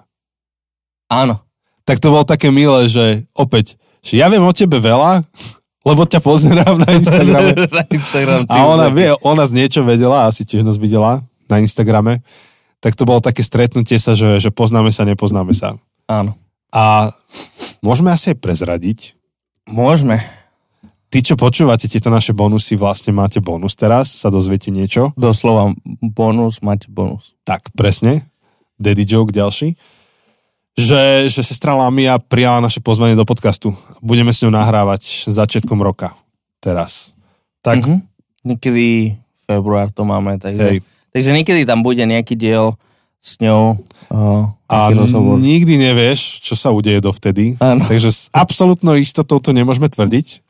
[1.09, 1.41] Áno.
[1.87, 5.23] Tak to bolo také milé, že opäť, že ja viem o tebe veľa,
[5.89, 7.53] lebo ťa pozerám na Instagrame.
[7.79, 12.27] na Instagram, a ona vie, ona z niečo vedela, asi tiež nás videla na Instagrame.
[12.83, 15.79] Tak to bolo také stretnutie sa, že, že poznáme sa, nepoznáme sa.
[16.11, 16.35] Áno.
[16.75, 17.15] A
[17.81, 18.99] môžeme asi aj prezradiť?
[19.67, 20.23] Môžeme.
[21.17, 25.17] Tí, čo počúvate tieto naše bonusy, vlastne máte bonus teraz, sa dozviete niečo.
[25.17, 25.73] Doslova
[26.05, 27.33] bonus, máte bonus.
[27.41, 28.21] Tak, presne.
[28.77, 29.81] Daddy joke ďalší.
[30.77, 33.73] Že, že sestra Lamia prijala naše pozvanie do podcastu.
[34.05, 36.13] Budeme s ňou nahrávať začiatkom roka.
[36.61, 37.17] Teraz.
[37.65, 37.81] Tak.
[37.81, 37.99] Mm-hmm.
[38.53, 39.17] Niekedy
[39.49, 40.79] február to máme, takže, Hej.
[41.17, 42.77] takže niekedy tam bude nejaký diel
[43.25, 43.81] s ňou.
[44.13, 45.41] Uh, a rozhovor.
[45.41, 47.57] nikdy nevieš, čo sa udeje dovtedy.
[47.57, 47.89] Ano.
[47.89, 50.46] Takže s absolútnou istotou to nemôžeme tvrdiť.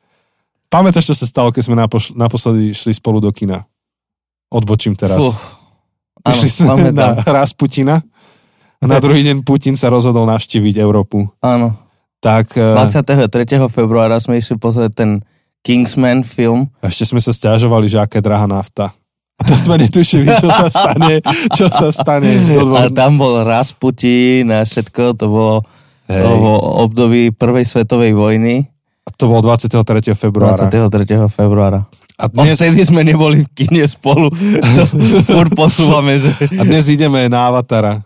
[0.67, 1.77] Pamätáš, čo sa stalo, keď sme
[2.15, 3.63] naposledy šli spolu do kina?
[4.51, 5.19] Odbočím teraz.
[5.19, 5.31] Fú.
[6.27, 7.23] Áno, sme pamätám.
[7.23, 8.03] na raz Putina
[8.83, 11.31] a na druhý deň Putin sa rozhodol navštíviť Európu.
[11.39, 11.75] Áno.
[12.19, 13.47] Tak, 23.
[13.47, 15.11] Eh, februára sme išli pozrieť ten
[15.63, 16.71] Kingsman film.
[16.83, 18.91] Ešte sme sa stiažovali, že aká drahá nafta.
[19.37, 21.21] A to sme netušili, čo sa stane,
[21.53, 22.33] čo sa stane.
[22.57, 25.57] A tam bol Rasputin a všetko, to bolo
[26.09, 26.25] Hej.
[26.25, 26.45] v
[26.87, 28.65] období prvej svetovej vojny.
[29.07, 30.19] A to bolo 23.
[30.19, 30.67] februára.
[30.67, 31.31] 23.
[31.31, 31.87] februára.
[32.19, 32.59] A dnes...
[32.59, 34.35] Vtedy sme neboli v kine spolu.
[34.35, 34.83] To
[35.31, 36.35] furt posúvame, že...
[36.59, 38.03] A dnes ideme na Avatara.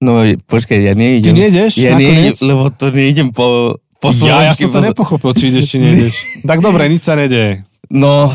[0.00, 1.36] No počkaj, ja neidem.
[1.36, 5.52] Ty nejdeš ja neidem, lebo to neidem po, po Ja, ja som to nepochopil, či
[5.52, 6.14] ideš, či neideš.
[6.50, 7.60] tak dobre, nič sa nedeje.
[7.92, 8.32] No,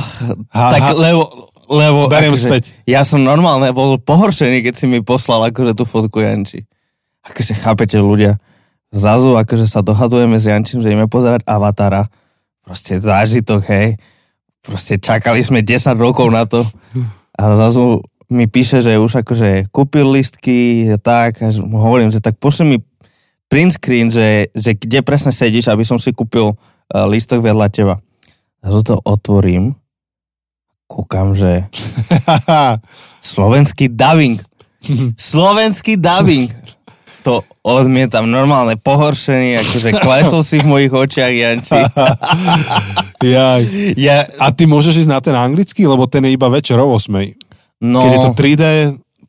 [0.54, 0.90] ha, tak ha.
[0.94, 1.50] lebo...
[1.66, 2.64] lebo Beriem akože, späť.
[2.86, 6.70] Ja som normálne bol pohoršený, keď si mi poslal akože tú fotku Janči.
[7.26, 8.38] Akože chápete ľudia
[8.96, 12.08] zrazu akože sa dohadujeme s Jančím, že ideme pozerať Avatara.
[12.64, 14.00] Proste zážitok, hej.
[14.64, 16.64] Proste čakali sme 10 rokov na to.
[17.36, 22.66] A zrazu mi píše, že už akože kúpil listky, tak, a hovorím, že tak pošli
[22.66, 22.78] mi
[23.46, 27.96] print screen, že, že kde presne sedíš, aby som si kúpil uh, lístok vedľa teba.
[28.66, 29.78] Zrazu to otvorím,
[30.90, 31.70] kúkam, že
[33.36, 34.42] slovenský dubbing.
[35.18, 36.50] Slovenský dubbing
[37.26, 41.74] to odmietam normálne pohoršený, akože klesol si v mojich očiach, Janči.
[43.34, 43.58] ja.
[43.98, 44.18] ja.
[44.38, 47.10] A ty môžeš ísť na ten anglický, lebo ten je iba večer o 8.
[47.82, 48.06] No.
[48.06, 48.64] Keď je to 3D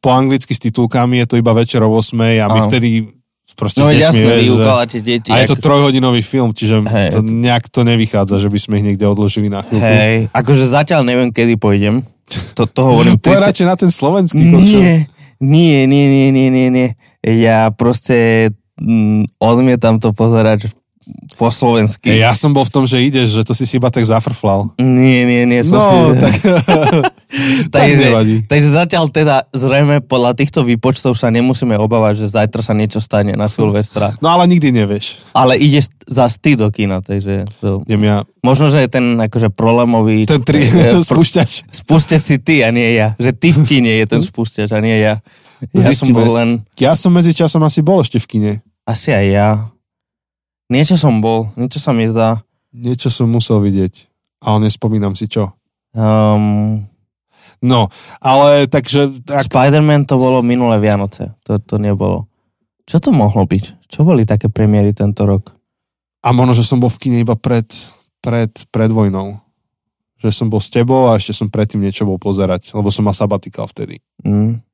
[0.04, 2.68] po anglicky s titulkami, je to iba večer o 8 a my Aha.
[2.68, 3.08] vtedy
[3.56, 4.44] proste no, s deťmi, jasne, vieš,
[4.92, 5.00] že...
[5.00, 5.30] deti.
[5.32, 8.92] A je to trojhodinový film, čiže hey, to nejak to nevychádza, že by sme ich
[8.92, 9.80] niekde odložili na chvíľku.
[9.80, 12.04] Hej, akože zatiaľ neviem, kedy pôjdem.
[12.52, 13.16] To, to hovorím.
[13.24, 13.64] 30...
[13.64, 14.44] na ten slovenský.
[14.44, 15.08] Nie,
[15.40, 16.88] nie, nie, nie, nie, nie, nie
[17.26, 20.70] ja proste mm, odmietam to pozerať
[21.38, 22.18] po slovensky.
[22.18, 24.74] Ja som bol v tom, že ideš, že to si si iba tak zafrflal.
[24.82, 25.62] Nie, nie, nie.
[25.62, 25.96] Som no, si...
[26.22, 26.32] tak...
[27.70, 28.06] takže,
[28.50, 33.38] takže zatiaľ teda zrejme podľa týchto výpočtov sa nemusíme obávať, že zajtra sa niečo stane
[33.38, 34.18] na Silvestra.
[34.18, 35.22] No ale nikdy nevieš.
[35.30, 37.46] Ale ideš zase ty do kina, takže...
[37.62, 37.86] To...
[37.86, 38.26] ja...
[38.42, 40.26] Možno, že je ten akože problémový...
[40.26, 40.66] Ten tri...
[41.06, 41.70] spúšťač.
[41.70, 43.14] Spúšťač si ty a nie ja.
[43.18, 45.22] Že ty v kine je ten spúšťač a nie ja.
[45.72, 46.48] Ja som bol len...
[46.76, 48.52] Ja som medzi časom asi bol ešte v kine.
[48.84, 49.50] Asi aj ja.
[50.66, 52.42] Niečo som bol, niečo sa mi zdá.
[52.74, 54.10] Niečo som musel vidieť,
[54.42, 55.54] ale nespomínam si čo.
[55.96, 56.84] Um,
[57.64, 57.88] no,
[58.20, 59.24] ale takže...
[59.24, 59.48] Tak...
[59.48, 62.28] Spider-Man to bolo minulé Vianoce, to, to nebolo.
[62.84, 63.88] Čo to mohlo byť?
[63.88, 65.56] Čo boli také premiéry tento rok?
[66.26, 67.66] A možno, že som bol v kine iba pred,
[68.18, 69.38] pred, pred vojnou.
[70.18, 73.14] Že som bol s tebou a ešte som predtým niečo bol pozerať, lebo som mal
[73.14, 74.02] sabatikal vtedy.
[74.26, 74.65] Mm.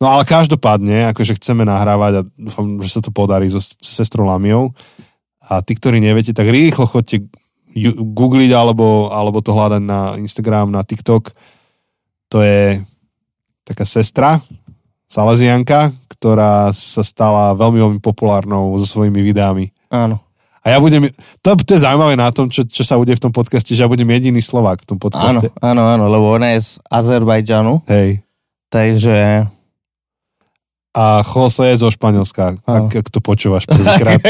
[0.00, 4.72] No ale každopádne, akože chceme nahrávať a dúfam, že sa to podarí so, sestrou Lamiou.
[5.44, 7.28] A tí, ktorí neviete, tak rýchlo chodte
[8.00, 11.36] googliť alebo, alebo to hľadať na Instagram, na TikTok.
[12.32, 12.80] To je,
[13.68, 14.40] taká sestra,
[15.04, 19.68] Salesianka, ktorá sa stala veľmi, veľmi populárnou so svojimi videami.
[19.92, 20.22] Áno.
[20.64, 21.12] A ja budem,
[21.44, 23.88] to, to je zaujímavé na tom, čo, čo sa bude v tom podcaste, že ja
[23.90, 25.48] budem jediný Slovák v tom Áno, podcaste.
[25.60, 28.24] áno, áno, lebo ona je z Azerbajdžanu, Hej.
[28.72, 29.44] takže...
[30.90, 34.18] A Jose zo Španielska, ak, ak to počúvaš prvýkrát.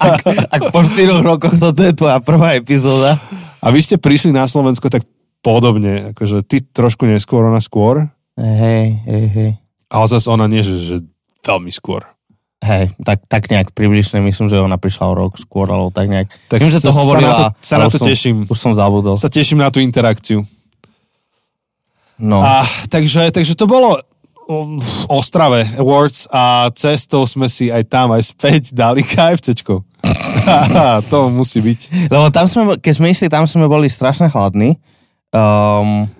[0.00, 3.20] ak, ak po 4 rokoch toto je tvoja prvá epizóda.
[3.60, 5.04] A vy ste prišli na Slovensko tak
[5.44, 9.50] podobne, akože ty trošku neskôr, ona skôr, Hej, hej, hej.
[9.86, 10.96] ale zase ona nie, že, že
[11.44, 12.08] veľmi skôr.
[12.62, 16.30] Hej, tak, tak nejak približne, myslím, že ona prišla o rok skôr, alebo tak nejak.
[16.48, 18.36] Tak Viem, že to sa- hovorila, sa na to, sa na to už som- teším.
[18.46, 19.18] Už som zabudol.
[19.18, 20.46] Sa teším na tú interakciu.
[22.16, 23.98] No, A, takže, takže to bolo
[25.08, 29.82] Ostrave Awards a cestou sme si aj tam, aj späť dali KFCčko.
[31.12, 32.10] to musí byť.
[32.10, 34.76] lebo tam sme, keď sme išli, tam sme boli strašne chladní.
[35.32, 36.10] Um,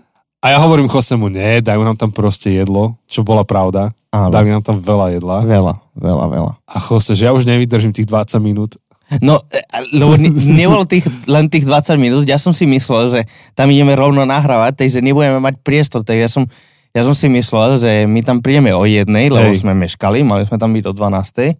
[0.42, 3.94] A ja hovorím Chosemu, nie, dajú nám tam proste jedlo, čo bola pravda.
[4.10, 4.32] Áno.
[4.34, 5.36] Dali nám tam veľa jedla.
[5.46, 6.52] veľa, veľa, veľa.
[6.66, 8.74] A Chose, že ja už nevydržím tých 20 minút.
[9.20, 9.60] No, e,
[9.92, 13.20] lebo ne, nebolo tých, len tých 20 minút, ja som si myslel, že
[13.52, 16.48] tam ideme rovno nahrávať, takže nebudeme mať priestor, tak ja som,
[16.92, 19.64] ja som si myslel, že my tam prídeme o jednej, lebo Hej.
[19.64, 21.56] sme meškali, mali sme tam byť o 12.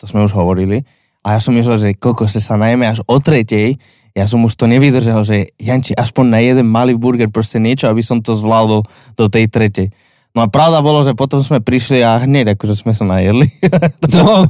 [0.00, 0.80] To sme už hovorili.
[1.22, 3.76] A ja som myslel, že koko, že sa najeme až o tretej,
[4.12, 8.04] ja som už to nevydržal, že Janči, aspoň na jeden malý burger, proste niečo, aby
[8.04, 8.84] som to zvládol
[9.16, 9.88] do tej tretej.
[10.32, 13.52] No a pravda bolo, že potom sme prišli a hneď akože sme sa najedli.
[14.12, 14.48] No,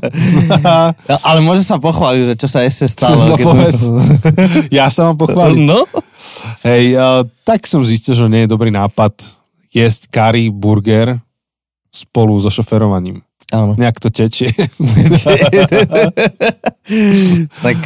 [1.26, 3.26] Ale môže sa pochváliť, že čo sa ešte stalo.
[3.26, 3.80] No, keď sme povedz.
[4.78, 5.66] ja sa vám pochválim.
[5.66, 5.86] No,
[6.62, 9.41] Hej, uh, tak som zistil, že nie je dobrý nápad
[9.72, 11.18] jesť curry burger
[11.92, 13.20] spolu so šoferovaním.
[13.52, 13.76] áno.
[13.76, 14.52] Nejak to tečie.
[17.64, 17.76] tak,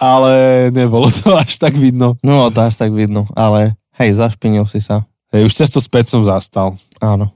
[0.00, 0.32] Ale
[0.74, 2.16] nebolo to až tak vidno.
[2.24, 5.04] no to až tak vidno, ale hej, zašpinil si sa.
[5.32, 6.76] Hej, už cesto späť som zastal.
[7.00, 7.32] Áno.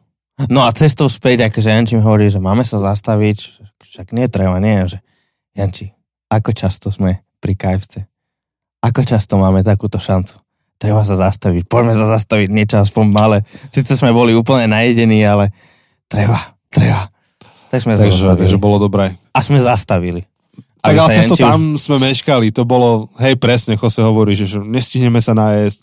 [0.53, 4.61] No a cestou späť, akože Janči mi hovorí, že máme sa zastaviť, však nie treba,
[4.61, 5.01] nie, že
[5.57, 5.97] Janči,
[6.29, 8.05] ako často sme pri KFC?
[8.85, 10.37] Ako často máme takúto šancu?
[10.77, 13.39] Treba sa zastaviť, poďme sa zastaviť niečo aspoň malé.
[13.73, 15.49] Sice sme boli úplne najedení, ale
[16.05, 16.37] treba,
[16.69, 17.09] treba.
[17.67, 18.41] Tak sme Takže, zastavili.
[18.45, 19.17] takže bolo dobré.
[19.33, 20.23] A sme zastavili.
[20.85, 24.47] Tak ale cesto Janči už- tam sme meškali, to bolo, hej presne, Jose hovorí, že
[24.47, 25.79] že nestihneme sa nájsť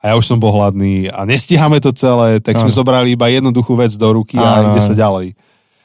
[0.00, 2.74] a ja už som bol hladný a nestíhame to celé, tak sme Áno.
[2.74, 5.36] zobrali iba jednoduchú vec do ruky a Áno, ide sa ďalej.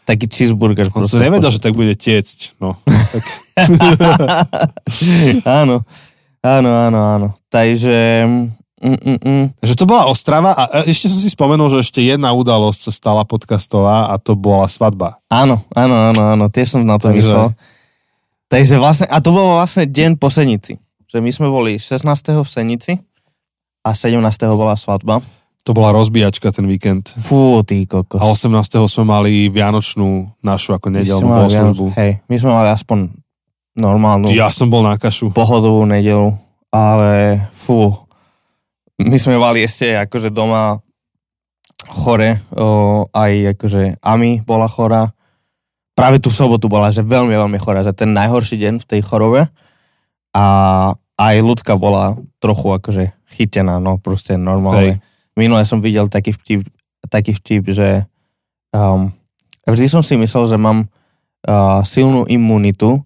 [0.03, 0.89] Taký cheeseburger.
[0.91, 2.57] On som nevedel, že tak bude tiecť.
[2.59, 2.79] No.
[3.53, 3.67] Tak,
[5.45, 5.85] áno,
[6.43, 7.27] áno, áno, áno.
[7.47, 8.27] Takže...
[8.83, 9.45] Mm, mm, mm.
[9.63, 13.23] takže to bola Ostrava a ešte som si spomenul, že ešte jedna udalosť sa stala
[13.23, 15.23] podcastová a to bola svadba.
[15.31, 17.47] Áno, áno, áno, áno, tiež som na to Takže- myslel.
[18.51, 20.77] Takže vlastne, a to bolo vlastne deň po Senici.
[21.09, 22.05] Že my sme boli 16.
[22.37, 22.93] v Senici
[23.81, 24.21] a 17.
[24.53, 25.25] bola svadba.
[25.63, 27.07] To bola rozbíjačka ten víkend.
[27.17, 28.19] Fú, ty kokos.
[28.19, 28.83] A 18.
[28.91, 31.95] sme mali vianočnú našu ako nedelnú bohoslužbu.
[31.95, 33.22] Hej, my sme mali aspoň
[33.73, 35.33] normálnu Ja som bol na kašu.
[35.33, 36.33] pohodovú nedelu,
[36.69, 37.93] ale fú,
[39.01, 40.81] my sme mali ešte akože doma
[41.89, 45.11] chore, o, aj akože Ami bola chorá,
[45.93, 49.49] práve tú sobotu bola, že veľmi, veľmi chorá, že ten najhorší deň v tej chorobe
[50.33, 50.45] a
[51.17, 54.97] aj ľudská bola trochu akože chytená, no proste normálne.
[54.97, 55.05] Hej.
[55.37, 56.65] Minule som videl taký vtip,
[57.09, 58.05] taký vtip že
[58.73, 59.13] um,
[59.65, 60.89] vždy som si myslel, že mám
[61.45, 63.01] uh, silnú imunitu,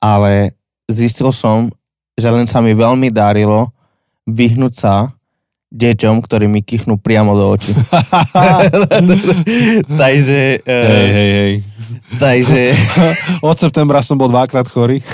[0.00, 0.56] ale
[0.88, 1.68] zistil som,
[2.16, 3.70] že len sa mi veľmi darilo
[4.26, 5.12] vyhnúť sa
[5.70, 7.70] deťom, ktorí mi kýchnú priamo do očí.
[10.02, 11.54] takže, uh, Hej, hej, hej.
[12.18, 12.74] takže,
[13.46, 14.98] Od septembra som bol dvakrát chorý.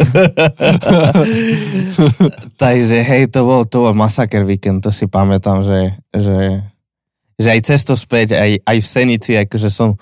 [2.62, 6.64] takže hej, to bol, to bol masaker víkend, to si pamätám, že, že,
[7.36, 10.00] že aj cesto späť, aj, aj v Senici, akože som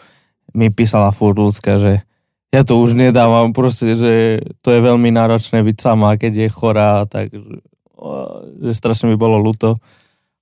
[0.55, 2.07] mi písala furt ľudská, že
[2.55, 7.03] ja to už nedávam, proste, že to je veľmi náročné byť sama, keď je chorá,
[7.11, 9.75] tak že, strašne mi bolo ľúto.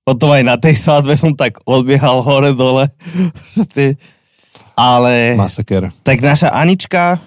[0.05, 2.91] Potom aj na tej svadbe som tak odbiehal hore-dole.
[3.39, 3.97] Proste.
[4.73, 5.93] Ale Masaker.
[6.01, 7.21] tak naša Anička,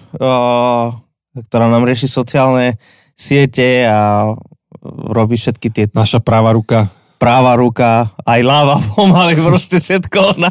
[1.47, 2.75] ktorá nám rieši sociálne
[3.15, 4.35] siete a
[4.83, 6.91] robí všetky tie Naša práva ruka.
[7.17, 10.49] Práva ruka, aj ľava pomaly, proste všetko, ona,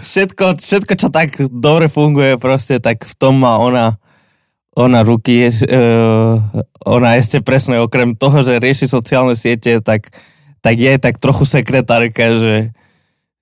[0.00, 4.00] všetko, všetko, čo tak dobre funguje, proste, tak v tom má ona,
[4.74, 6.40] ona ruky, uh,
[6.84, 10.08] ona ešte presne okrem toho, že rieši sociálne siete, tak,
[10.64, 12.56] tak je tak trochu sekretárka, že,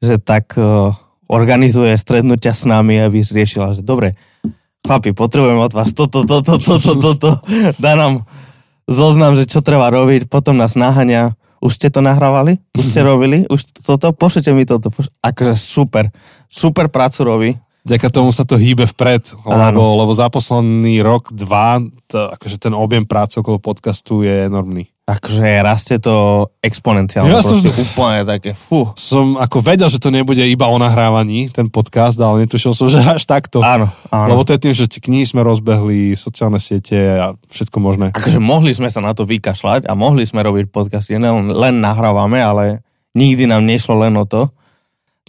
[0.02, 0.92] že tak uh,
[1.30, 4.18] organizuje stretnutia s nami, aby riešila, že dobre,
[4.82, 7.30] chlapi, potrebujem od vás toto, toto, toto, toto,
[7.78, 8.26] dá nám
[8.88, 12.58] zoznam, že čo treba robiť, potom nás naháňa, už ste to nahrávali?
[12.74, 13.44] Už ste robili?
[13.50, 14.10] Už toto?
[14.14, 14.90] Pošlite mi toto.
[14.90, 16.10] Poš- akože super.
[16.48, 17.50] super prácu robí.
[17.88, 22.76] Vďaka tomu sa to hýbe vpred, lebo, lebo za posledný rok, dva, to, akože ten
[22.76, 24.92] objem práce okolo podcastu je enormný.
[25.08, 28.92] Akože rastie to exponenciálne, Ja ja som- proste úplne také, fú.
[28.92, 33.00] Som ako vedel, že to nebude iba o nahrávaní, ten podcast, ale netušil som, že
[33.16, 33.64] až takto.
[33.64, 34.28] Áno, áno.
[34.28, 38.12] Lebo to je tým, že knihy sme rozbehli, sociálne siete a všetko možné.
[38.12, 42.36] Akože mohli sme sa na to vykašľať a mohli sme robiť podcasty, len, len nahrávame,
[42.36, 42.84] ale
[43.16, 44.52] nikdy nám nešlo len o to.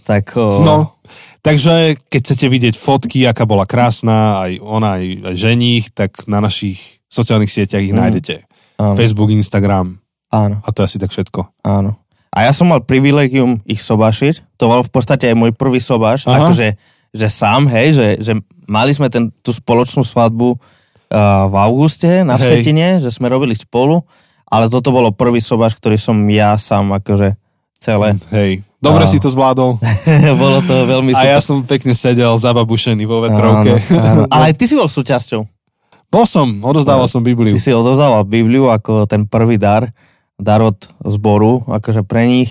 [0.00, 1.00] Tak o, No,
[1.40, 6.40] takže keď chcete vidieť fotky, aká bola krásna, aj ona, aj, aj ženích, tak na
[6.40, 8.00] našich sociálnych sieťach ich Mm.
[8.04, 8.34] nájdete.
[8.80, 10.00] Áno, Facebook, Instagram
[10.32, 11.60] áno, a to je asi tak všetko.
[11.68, 12.00] áno.
[12.30, 14.54] A ja som mal privilegium ich sobašiť.
[14.54, 16.30] To bol v podstate aj môj prvý sobaš.
[16.30, 16.46] Aha.
[16.46, 16.78] Akože
[17.10, 18.32] že sám, hej, že, že
[18.70, 22.62] mali sme ten, tú spoločnú svadbu uh, v auguste na Hej.
[22.62, 24.06] Vsetine, že sme robili spolu,
[24.46, 27.34] ale toto bolo prvý sobaš, ktorý som ja sám akože
[27.82, 28.14] celé.
[28.30, 29.82] Hej, dobre A- si to zvládol.
[30.42, 31.32] bolo to veľmi A super.
[31.34, 33.82] ja som pekne sedel zababušený vo vetrovke.
[33.90, 34.22] Áno, áno.
[34.38, 35.42] Ale aj ty si bol súčasťou.
[36.10, 37.54] Bol som, odozdával som Bibliu.
[37.54, 39.94] Ty si odovzdával Bibliu ako ten prvý dar,
[40.34, 42.50] dar od zboru, akože pre nich.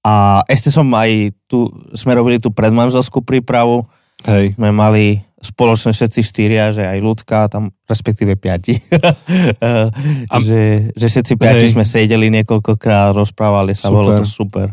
[0.00, 3.84] A ešte som aj tu, sme robili tú predmanželskú prípravu,
[4.24, 4.56] Hej.
[4.56, 8.80] sme mali spoločne všetci štyria, že aj ľudská, tam respektíve piati.
[10.32, 11.76] A- že, že všetci piati Hej.
[11.76, 13.96] sme sedeli niekoľkokrát, rozprávali sa, Super.
[14.00, 14.66] bolo to super.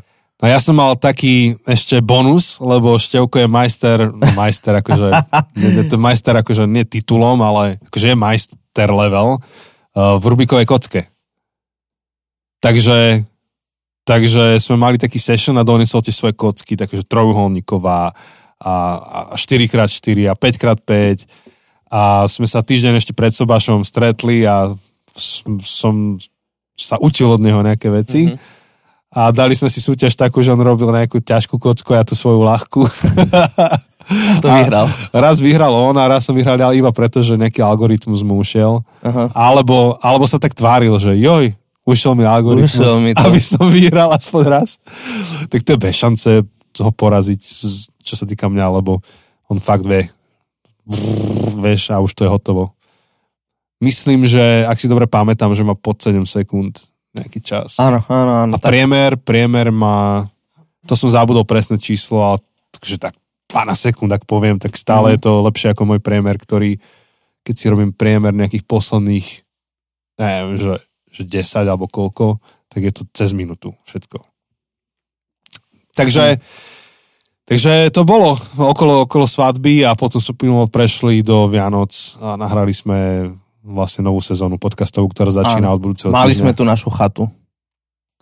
[0.46, 5.10] A ja som mal taký ešte bonus, lebo Števko je majster, no majster akože,
[5.58, 10.70] nie, to je majster akože nie titulom, ale akože je majster level uh, v Rubikovej
[10.70, 11.10] kocke.
[12.62, 13.26] Takže,
[14.06, 18.14] takže sme mali taký session a doniesol tie svoje kocky, takže trojuholníková
[18.62, 18.74] a,
[19.34, 20.94] a 4x4 a 5x5
[21.90, 24.70] a sme sa týždeň ešte pred Sobašom stretli a
[25.66, 26.22] som
[26.78, 28.30] sa učil od neho nejaké veci.
[28.30, 28.55] Mhm.
[29.16, 32.14] A dali sme si súťaž takú, že on robil nejakú ťažkú kocku a ja tú
[32.14, 32.84] svoju ľahkú.
[34.06, 34.86] To A- vyhral.
[35.10, 38.86] Raz vyhral on a raz som vyhral ja iba preto, že nejaký algoritmus mu ušiel.
[39.02, 39.34] Aha.
[39.34, 41.58] Alebo, alebo sa tak tváril, že joj,
[41.90, 43.26] ušiel mi algoritmus, Ušiel mi to.
[43.26, 44.78] aby som vyhral aspoň raz.
[45.50, 46.30] Tak to je bez šance
[46.78, 47.40] ho poraziť,
[48.06, 49.02] čo sa týka mňa, lebo
[49.50, 50.06] on fakt vie.
[50.86, 52.78] Brrr, vieš, a už to je hotovo.
[53.82, 56.78] Myslím, že, ak si dobre pamätám, že má pod 7 sekúnd
[57.16, 57.80] nejaký čas.
[57.80, 58.54] Áno, áno, áno.
[58.54, 60.28] A priemer, priemer má,
[60.84, 62.38] to som zabudol presné číslo, ale
[62.76, 63.16] takže tak
[63.48, 65.14] 12 sekúnd, ak poviem, tak stále Mhm.
[65.16, 66.76] je to lepšie ako môj priemer, ktorý,
[67.48, 69.28] keď si robím priemer nejakých posledných,
[70.20, 70.74] neviem, že,
[71.10, 74.20] že 10 alebo koľko, tak je to cez minútu všetko.
[75.96, 76.44] Takže,
[77.48, 82.76] takže to bolo okolo, okolo svadby a potom sme plynulo prešli do Vianoc a nahrali
[82.76, 83.32] sme
[83.66, 85.76] vlastne novú sezónu podcastov, ktorá začína Áno.
[85.76, 86.44] od budúceho Mali týždňa.
[86.46, 87.26] sme tu našu chatu.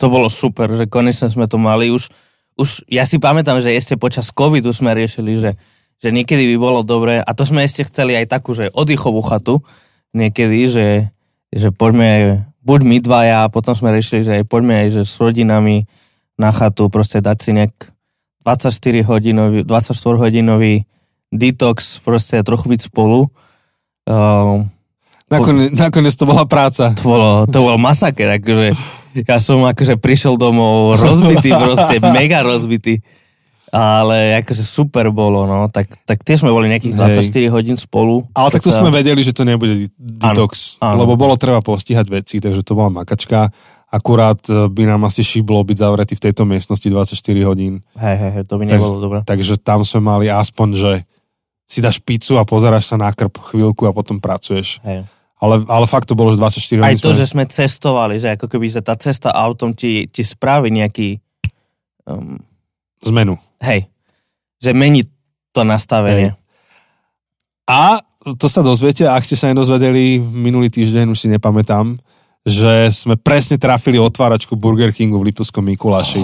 [0.00, 1.92] To bolo super, že konečne sme to mali.
[1.92, 2.08] Už,
[2.56, 5.52] už ja si pamätám, že ešte počas covidu sme riešili, že,
[6.00, 9.60] že niekedy by bolo dobré, a to sme ešte chceli aj takú, že oddychovú chatu,
[10.16, 10.88] niekedy, že,
[11.52, 15.14] že poďme, buď my dvaja, a potom sme riešili, že aj poďme aj že s
[15.20, 15.84] rodinami
[16.40, 17.74] na chatu, proste dať si nejak
[18.42, 18.72] 24
[19.06, 20.88] hodinový, 24 hodinový
[21.30, 23.30] detox, proste trochu byť spolu.
[24.04, 24.73] Um,
[25.32, 26.92] Nakoniec, nakoniec to bola práca.
[26.92, 28.76] to bolo, to bol masaker, akože
[29.24, 33.00] ja som akože prišiel domov rozbitý, proste mega rozbitý.
[33.74, 37.50] Ale akože super bolo, no, tak, tak tiež sme boli nejakých 24 Hej.
[37.50, 38.22] hodín spolu.
[38.30, 41.02] Ale tak to sa- sme vedeli, že to nebude detox, áno.
[41.02, 43.50] lebo bolo treba postihať veci, takže to bola makačka.
[43.90, 47.18] Akurát e, by nám asi šiblo byť zavretý v tejto miestnosti 24
[47.50, 47.82] hodín.
[47.98, 49.18] Hej, hej, hej, to by Tak- nebolo dobré.
[49.26, 50.90] Takže tam sme mali aspoň, že
[51.64, 54.78] si dáš pizzu a pozeráš sa na krp chvíľku a potom pracuješ.
[54.84, 55.08] Hej.
[55.40, 57.18] Ale, ale fakt to bolo, že 24 hodín Aj to, sme...
[57.18, 61.20] že sme cestovali, že ako keby, že tá cesta autom ti, ti spraví nejaký,
[62.08, 62.38] um,
[63.04, 63.36] Zmenu.
[63.60, 63.84] hej,
[64.62, 65.04] že mení
[65.52, 66.32] to nastavenie.
[67.68, 68.00] A
[68.40, 71.96] to sa dozviete, ak ste sa nedozvedeli minulý týždeň, už si nepamätám,
[72.44, 76.20] že sme presne trafili otváračku Burger Kingu v Liptovskom Mikuláši.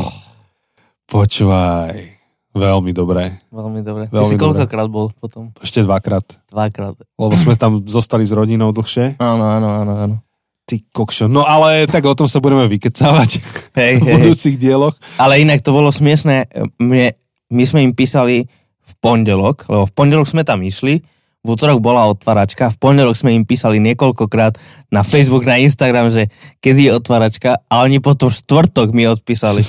[1.09, 2.20] Počúvaj,
[2.53, 3.39] veľmi dobré.
[3.51, 4.11] Veľmi dobre.
[4.11, 5.55] Ty Veľmi si koľkokrát bol potom?
[5.63, 6.99] Ešte dvakrát, Dvakrát.
[6.99, 9.17] lebo sme tam zostali s rodinou dlhšie.
[9.23, 10.17] Áno, áno, áno, áno.
[10.67, 11.27] Ty kokšo.
[11.27, 13.31] No ale tak o tom sa budeme vykecávať
[13.75, 14.15] Hej, v hej, hej.
[14.23, 14.95] budúcich dieloch.
[15.19, 16.47] Ale inak to bolo smiešné.
[16.79, 17.15] Mne,
[17.51, 18.47] my sme im písali
[18.81, 21.03] v pondelok, lebo v pondelok sme tam išli,
[21.41, 24.61] v útorok bola otváračka, v pondelok sme im písali niekoľkokrát
[24.93, 26.29] na Facebook, na Instagram, že
[26.61, 29.63] kedy je otváračka a oni potom v štvrtok mi odpísali.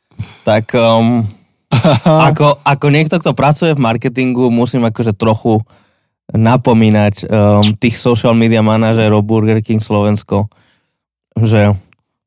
[0.48, 1.26] tak um,
[2.30, 5.62] ako, ako niekto, kto pracuje v marketingu, musím akože trochu
[6.34, 10.50] napomínať um, tých social media manažerov Burger King Slovensko,
[11.38, 11.78] že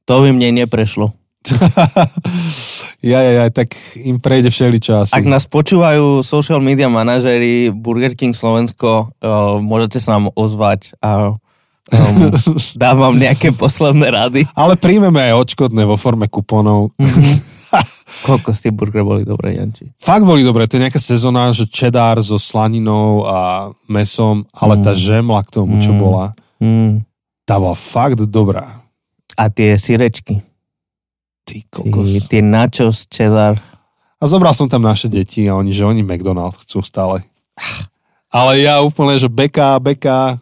[0.07, 1.11] to by mne neprešlo.
[3.11, 5.13] ja, ja, ja, tak im prejde všeličo asi.
[5.15, 11.35] Ak nás počúvajú social media manažéri Burger King Slovensko, uh, môžete sa nám ozvať a
[11.35, 12.31] um,
[12.81, 14.41] dám vám nejaké posledné rady.
[14.55, 16.95] Ale príjmeme aj odškodné vo forme kuponov.
[18.19, 19.95] Koľko z tie burgery boli dobré, Janči?
[19.95, 23.37] Fakt boli dobré, to je nejaká sezóna, že čedár so slaninou a
[23.85, 25.97] mesom, ale tá žemla k tomu, čo Mm.
[25.97, 26.25] bola,
[26.59, 27.01] Mm.
[27.43, 28.83] tá bola fakt dobrá.
[29.33, 30.43] A tie sirečky,
[31.47, 32.27] Ty kokos.
[32.27, 33.55] tie nachos, cheddar.
[34.19, 37.23] A zobral som tam naše deti a oni, že oni McDonald chcú stále.
[38.27, 40.37] Ale ja úplne, že beka, beka,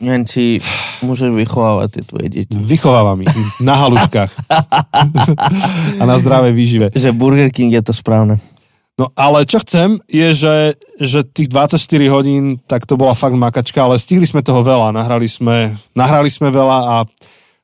[0.00, 0.58] Janči,
[1.02, 2.54] môžeš vychovávať tie tvoje deti.
[2.54, 4.30] vychovávam ich na haluškách.
[6.00, 6.86] a na zdravej výžive.
[6.94, 8.38] Že Burger King je to správne.
[9.00, 10.56] No ale čo chcem, je, že,
[11.00, 11.80] že tých 24
[12.12, 14.92] hodín, tak to bola fakt makačka, ale stihli sme toho veľa.
[14.92, 16.96] Nahrali sme, nahrali sme veľa a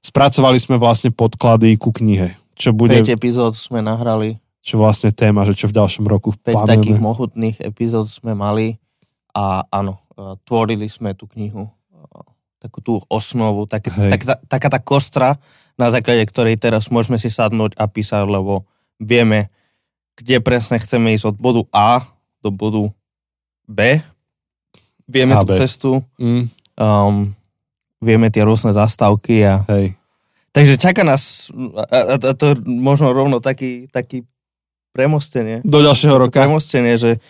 [0.00, 2.32] spracovali sme vlastne podklady ku knihe.
[2.58, 6.42] Čo bude, 5 epizód sme nahrali, čo vlastne téma, že čo v ďalšom roku 5
[6.66, 7.06] takých plánujeme.
[7.06, 8.80] mohutných epizód sme mali
[9.30, 10.02] a áno,
[10.42, 11.70] tvorili sme tú knihu,
[12.58, 14.10] takú tú osnovu, tak, Hej.
[14.10, 15.38] tak, tá- taká tá kostra,
[15.78, 18.66] na základe ktorej teraz môžeme si sadnúť a písať, lebo
[18.98, 19.46] vieme,
[20.18, 22.02] kde presne chceme ísť od bodu A
[22.42, 22.90] do bodu
[23.64, 24.02] B.
[25.06, 25.54] Vieme A, tú B.
[25.54, 27.30] cestu, Mm, um,
[28.02, 29.94] vieme tie rôzne zastávky a hej.
[30.50, 31.46] takže čaká nás
[31.78, 34.26] a, a, a to možno rovno taký, taký
[34.90, 35.62] premostenie.
[35.62, 36.42] Do ďalšieho roka.
[36.42, 37.22] Premostenie, že,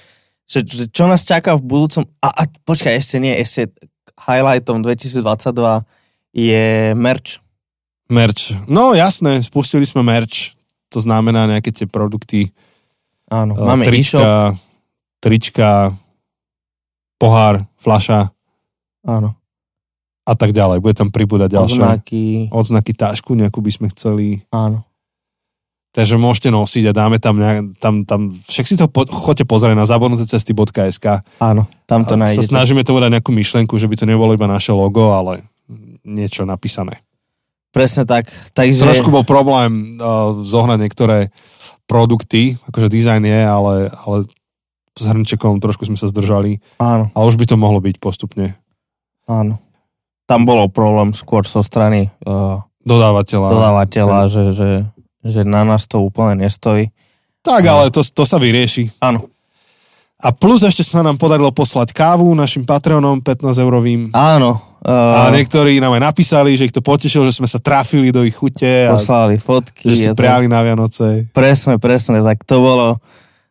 [0.48, 3.68] že, že čo nás čaká v budúcom a, a počkaj, ešte nie, ešte
[4.26, 5.84] highlightom 2022
[6.34, 6.64] je
[6.94, 7.38] merch.
[8.08, 8.56] Merch.
[8.66, 10.56] No jasné, spustili sme merch.
[10.88, 12.48] To znamená nejaké tie produkty.
[13.28, 13.92] Áno, eh, máme e-shop.
[13.92, 14.28] trička,
[15.20, 15.70] trička,
[17.20, 18.32] pohár, fľaša
[19.04, 19.36] Áno,
[20.24, 20.80] a tak ďalej.
[20.80, 21.80] Bude tam pribúdať ďalšie.
[21.80, 24.40] oznaky, Odznaky tášku nejakú by sme chceli.
[24.48, 24.87] áno.
[25.98, 29.74] Takže môžete nosiť a dáme tam, nejak, tam, tam však si to po, choďte pozrieť
[29.74, 31.26] na zabudnutecesty.sk.
[31.42, 32.54] Áno, tam to A sa nájdete.
[32.54, 35.42] snažíme tomu dať nejakú myšlenku, že by to nebolo iba naše logo, ale
[36.06, 37.02] niečo napísané.
[37.74, 38.30] Presne tak.
[38.54, 41.18] Takže, Trošku bol problém uh, zohnať niektoré
[41.90, 44.16] produkty, akože dizajn je, ale, ale
[44.94, 48.54] s hrnčekom trošku sme sa zdržali, áno, ale už by to mohlo byť postupne
[49.26, 49.58] áno.
[50.30, 53.48] Tam bolo problém skôr so strany uh, dodávateľa.
[53.50, 54.68] dodávateľa, že, že,
[55.20, 56.90] že na nás to úplne nestojí.
[57.38, 58.90] Tak, ale to, to sa vyrieši.
[58.98, 59.30] Áno,
[60.18, 64.00] A plus ešte sa nám podarilo poslať kávu našim Patreonom 15 eurovým.
[64.10, 64.58] áno.
[64.78, 68.22] A Uh, niektorí nám aj napísali, že ich to potešilo, že sme sa trafili do
[68.22, 69.82] ich chute a poslali fotky.
[69.84, 71.26] že si a priali na Vianoce.
[71.34, 73.02] Presne, presne, tak to bolo,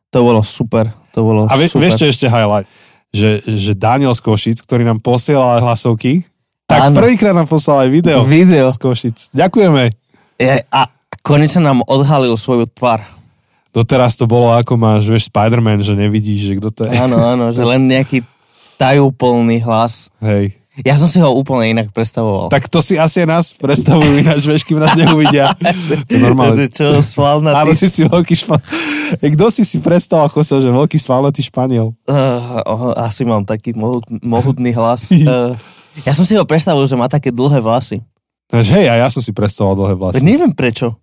[0.08, 0.88] to bolo super.
[1.12, 1.84] To bolo A vie, super.
[1.84, 2.64] vieš čo ešte highlight?
[3.12, 6.24] Že, že Daniel z Košic, ktorý nám posielal hlasovky,
[6.64, 8.72] tak prvýkrát nám poslal aj video, Video.
[8.72, 9.18] z Košic.
[9.32, 9.84] Ďakujeme.
[10.40, 10.82] Je, a
[11.28, 13.04] konečne nám odhalil svoju tvár.
[13.76, 16.96] Doteraz to bolo ako máš, vieš, Spider-Man, že nevidíš, že kto to je.
[16.96, 18.24] Áno, áno, že len nejaký
[18.80, 20.08] tajúplný hlas.
[20.24, 20.56] Hej.
[20.86, 22.54] Ja som si ho úplne inak predstavoval.
[22.54, 25.50] Tak to si asi nás predstavujú ináč, vieš, kým nás neuvidia.
[26.22, 26.70] Normálne.
[26.70, 27.90] Čo, slavná Áno, ty...
[27.90, 28.66] si veľký španiel.
[29.18, 31.98] Kto si si predstavoval, Chose, že veľký svalnatý španiel?
[32.06, 35.10] Uh, oh, asi mám taký mohut, mohutný hlas.
[35.10, 35.58] Uh,
[36.08, 38.06] ja som si ho predstavil, že má také dlhé vlasy.
[38.46, 40.22] Takže hej, a ja som si predstavoval dlhé Tak vlasy.
[40.22, 40.94] neviem prečo.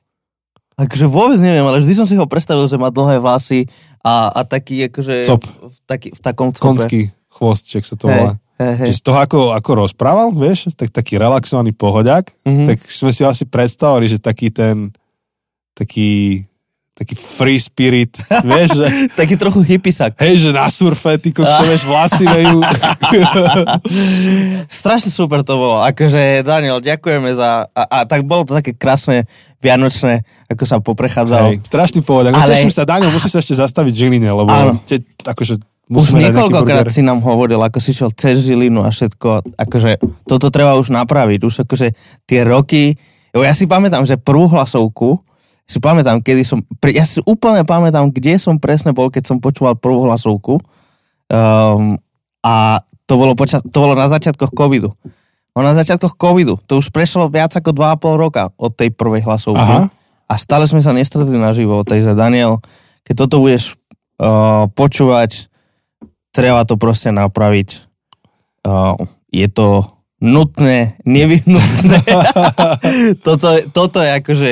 [0.74, 3.70] Akože vôbec neviem, ale vždy som si ho predstavil, že má dlhé vlasy
[4.02, 5.22] a, a taký akože...
[5.22, 5.46] Cop.
[5.46, 6.64] V, taký, v takom cope.
[6.64, 7.00] Konský
[7.30, 8.32] chvostček sa to Hej, volá.
[8.58, 8.86] hej, hej.
[8.90, 12.66] Že z toho, ako, ako rozprával, vieš, tak taký relaxovaný pohodiak, Mhm.
[12.66, 14.90] tak sme si asi predstavili, že taký ten,
[15.72, 16.42] taký,
[16.94, 18.86] taký free spirit, vieš, že
[19.18, 20.14] Taký trochu hippisak.
[20.16, 22.62] hej, že na surfe, ty kokšo, vieš, vlasy vejú.
[24.70, 25.82] Strašne super to bolo.
[25.82, 27.66] Akože, Daniel, ďakujeme za...
[27.68, 29.26] A, a tak bolo to také krásne,
[29.58, 31.44] vianočné, ako sa poprechádzal.
[31.50, 32.30] Hej, strašný pohodiak.
[32.30, 34.78] No, Ale- Teším sa, Daniel, musí sa ešte zastaviť v Žiline, lebo Áno.
[34.80, 39.58] te, akože Už niekoľkokrát si nám hovoril, ako si šiel cez Žilinu a všetko.
[39.58, 41.40] Akože toto treba už napraviť.
[41.42, 41.90] Už akože
[42.22, 42.94] tie roky...
[43.34, 45.20] Jo, Ja si pamätám, že prvú hlasovku
[45.64, 46.60] si pamätám, kedy som...
[46.84, 50.60] Ja si úplne pamätám, kde som presne bol, keď som počúval prvú hlasovku.
[51.32, 51.96] Um,
[52.44, 54.92] a to bolo, počas, to bolo na začiatkoch covidu.
[55.54, 56.60] No na začiatkoch covidu.
[56.68, 59.88] To už prešlo viac ako 2,5 roka od tej prvej hlasovky.
[59.88, 59.88] Aha.
[60.26, 61.80] A stále sme sa nestretli naživo.
[61.86, 62.58] Takže Daniel,
[63.06, 63.78] keď toto budeš
[64.18, 65.46] uh, počúvať,
[66.34, 67.86] treba to proste napraviť.
[68.66, 68.98] Uh,
[69.30, 72.02] je to nutné, nevyhnutné.
[73.26, 74.50] toto, toto je akože,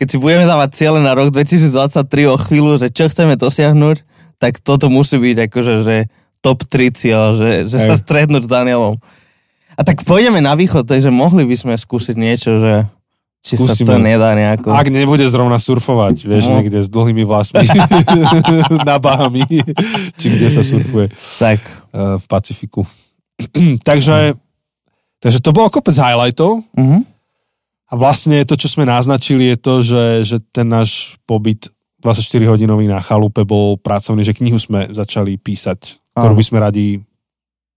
[0.00, 4.00] keď si budeme dávať cieľe na rok 2023 o chvíľu, že čo chceme dosiahnuť,
[4.40, 5.96] tak toto musí byť akože, že
[6.40, 8.96] top 3 cieľ, že, že sa stretnúť s Danielom.
[9.76, 12.88] A tak pôjdeme na východ, takže mohli by sme skúsiť niečo, že
[13.44, 13.88] či sa Skúsime.
[13.88, 14.72] to nedá nejako.
[14.72, 16.60] Ak nebude zrovna surfovať, vieš, No.
[16.60, 17.60] niekde s dlhými vlasmi
[18.88, 19.44] na Bahami,
[20.16, 21.08] či kde sa surfuje
[21.40, 21.60] Tak,
[21.92, 22.84] uh, v Pacifiku.
[23.88, 24.36] takže,
[25.20, 27.04] takže to bolo kopec highlightov mhm.
[27.90, 31.66] A vlastne to, čo sme naznačili, je to, že, že ten náš pobyt
[32.00, 36.86] 24-hodinový na chalupe bol pracovný, že knihu sme začali písať, ktorú by sme radi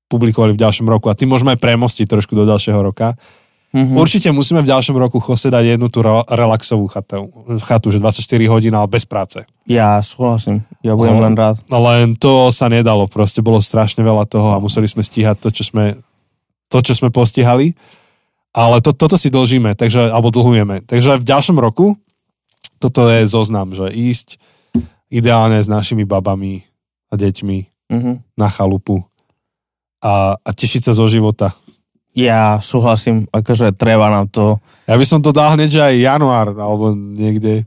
[0.07, 3.18] publikovali v ďalšom roku a tým môžeme aj premostiť trošku do ďalšieho roka.
[3.74, 3.97] Mhm.
[3.97, 7.34] Určite musíme v ďalšom roku dať jednu tú re- relaxovú chatu,
[7.66, 9.41] chatu, že 24 hodín, ale bez práce.
[9.66, 11.26] Ja súhlasím, ja budem No.
[11.26, 11.57] len rád.
[11.74, 15.66] Len to sa nedalo, proste bolo strašne veľa toho a museli sme stíhať to, čo
[15.66, 15.97] sme,
[16.70, 17.74] to, čo sme postihali.
[18.54, 20.82] Ale to, toto si dlžíme, takže, alebo dlhujeme.
[20.82, 21.97] Takže v ďalšom roku
[22.78, 24.38] toto je zoznam, že ísť
[25.10, 26.62] ideálne s našimi babami
[27.10, 27.58] a deťmi
[27.89, 28.12] Mhm.
[28.34, 29.06] na chalupu
[29.99, 31.54] a, a tešiť sa zo života.
[32.12, 34.58] Ja súhlasím, akože treba nám to.
[34.86, 37.66] Ja by som to dal hneď, že aj január, alebo niekde.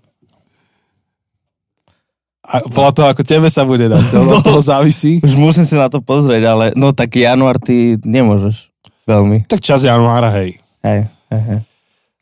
[2.42, 4.38] A podľa toho, ako tebe sa bude dať, to No.
[4.38, 5.18] toho závisí.
[5.18, 8.70] Už musím sa na to pozrieť, ale no tak január ty nemôžeš
[9.02, 9.46] veľmi.
[9.46, 10.62] Tak čas januára, hej.
[10.86, 11.00] Hej,
[11.34, 11.60] hej, hej.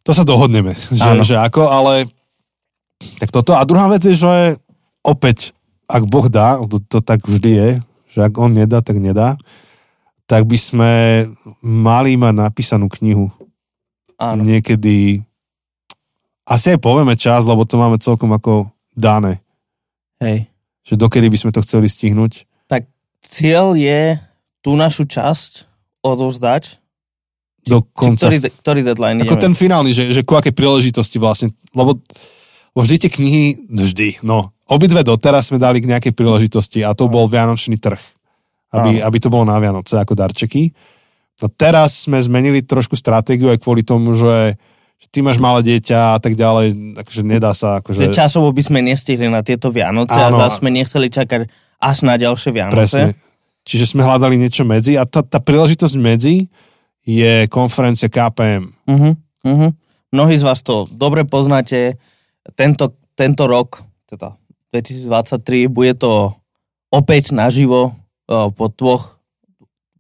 [0.05, 1.21] To sa dohodneme, že, Áno.
[1.21, 2.09] že ako, ale
[3.21, 3.53] tak toto.
[3.53, 4.57] A druhá vec je, že
[5.05, 5.53] opäť,
[5.85, 7.69] ak Boh dá, to, to tak vždy je,
[8.17, 9.37] že ak On nedá, tak nedá,
[10.25, 10.93] tak by sme
[11.61, 13.29] mali mať napísanú knihu.
[14.17, 14.41] Áno.
[14.45, 15.21] Niekedy,
[16.49, 19.45] asi aj povieme čas, lebo to máme celkom ako dané,
[20.21, 20.49] Hej.
[20.85, 22.49] že dokedy by sme to chceli stihnúť.
[23.25, 24.21] Cieľ je
[24.61, 25.65] tú našu časť
[26.05, 26.79] odovzdať.
[27.65, 28.29] Do Či konca.
[28.29, 29.45] ktorý, ktorý deadline Ako ideme?
[29.49, 31.97] ten finálny, že, že ku akej príležitosti vlastne, lebo,
[32.77, 37.09] lebo vždy tie knihy, vždy, no, obidve doteraz sme dali k nejakej príležitosti a to
[37.09, 38.01] bol Vianočný trh,
[38.77, 40.77] aby, aby to bolo na Vianoce ako darčeky.
[41.41, 44.55] No teraz sme zmenili trošku stratégiu aj kvôli tomu, že,
[45.01, 48.03] že ty máš malé dieťa a tak ďalej, akože nedá sa, Že akože...
[48.12, 50.39] časovo by sme nestihli na tieto Vianoce Áno.
[50.39, 51.49] a zase sme nechceli čakať
[51.81, 52.77] až na ďalšie Vianoce.
[52.77, 53.05] Presne.
[53.65, 56.53] Čiže sme hľadali niečo medzi a tá, tá príležitosť medzi
[57.05, 58.73] je konferencia KPM.
[58.89, 59.71] Uh-huh, uh-huh.
[60.11, 62.01] Mnohí z vás to dobre poznáte.
[62.57, 64.37] Tento, tento rok, teda
[64.73, 66.33] 2023, bude to
[66.89, 67.93] opäť naživo
[68.29, 69.21] uh, po dvoch,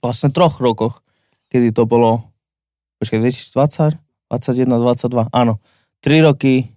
[0.00, 1.00] vlastne troch rokoch,
[1.48, 2.24] kedy to bolo,
[3.00, 3.96] počkaj, 2020,
[4.28, 5.60] 21, 22, áno.
[6.04, 6.68] Tri roky,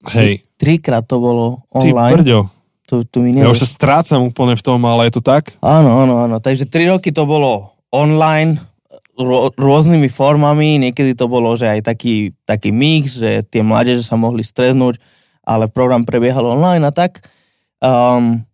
[0.00, 2.14] Hej, trikrát to bolo ty online.
[2.16, 2.40] brďo,
[2.88, 5.52] Tu, tu mi ja už sa strácam úplne v tom, ale je to tak?
[5.60, 6.40] Áno, áno, áno.
[6.40, 8.56] Takže tri roky to bolo online,
[9.22, 14.16] rô, rôznymi formami, niekedy to bolo, že aj taký, taký mix, že tie mládeže sa
[14.16, 14.98] mohli stretnúť,
[15.44, 17.24] ale program prebiehal online a tak.
[17.80, 18.44] Um,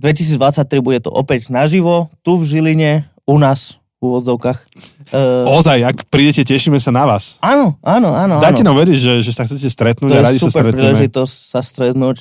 [0.00, 4.58] 2023 bude to opäť naživo, tu v Žiline, u nás v úvodzovkách.
[5.12, 7.36] Uh, Ozaj, ak prídete, tešíme sa na vás.
[7.44, 8.40] áno, áno, áno.
[8.40, 8.72] Dajte áno.
[8.72, 10.80] nám vedieť, že, že sa chcete stretnúť To a je radi sa super stretneme.
[10.80, 12.16] príležitosť sa stretnúť.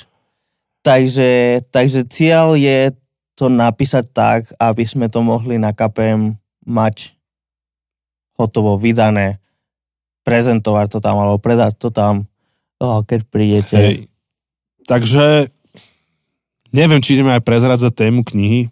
[0.83, 1.31] Takže,
[1.71, 2.95] takže cieľ je
[3.39, 6.35] to napísať tak, aby sme to mohli na KPM
[6.67, 7.18] mať
[8.39, 9.43] hotovo vydané,
[10.23, 12.31] prezentovať to tam alebo predať to tam,
[12.79, 13.75] oh, keď prídete.
[13.75, 13.95] Hej.
[14.87, 15.51] Takže
[16.71, 18.71] neviem, či ideme aj prezradzať tému knihy.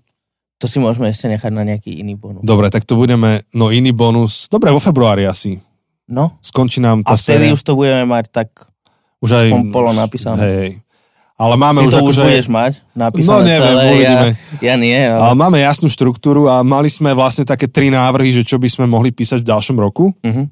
[0.58, 2.42] To si môžeme ešte nechať na nejaký iný bonus.
[2.42, 5.62] Dobre, tak to budeme, no iný bonus, dobre, vo februári asi.
[6.08, 7.54] No, Skončí nám a tá vtedy séria.
[7.54, 8.50] už to budeme mať tak,
[9.20, 10.40] už aj, polo napísané.
[10.40, 10.72] Hej, hej.
[11.38, 12.24] Ale máme ty už to už akože...
[12.26, 14.30] budeš mať napísané No neviem, celé, uvidíme.
[14.34, 14.98] ja, ja nie.
[14.98, 15.38] Ale Ale...
[15.38, 19.14] máme jasnú štruktúru a mali sme vlastne také tri návrhy, že čo by sme mohli
[19.14, 20.10] písať v ďalšom roku.
[20.18, 20.50] Uh-huh.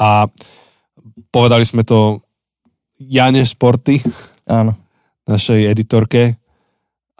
[0.00, 0.24] A
[1.28, 2.24] povedali sme to
[2.96, 4.00] Jane Sporty,
[4.48, 4.72] Áno.
[5.28, 6.40] našej editorke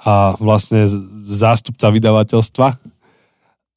[0.01, 0.89] a vlastne
[1.29, 2.69] zástupca vydavateľstva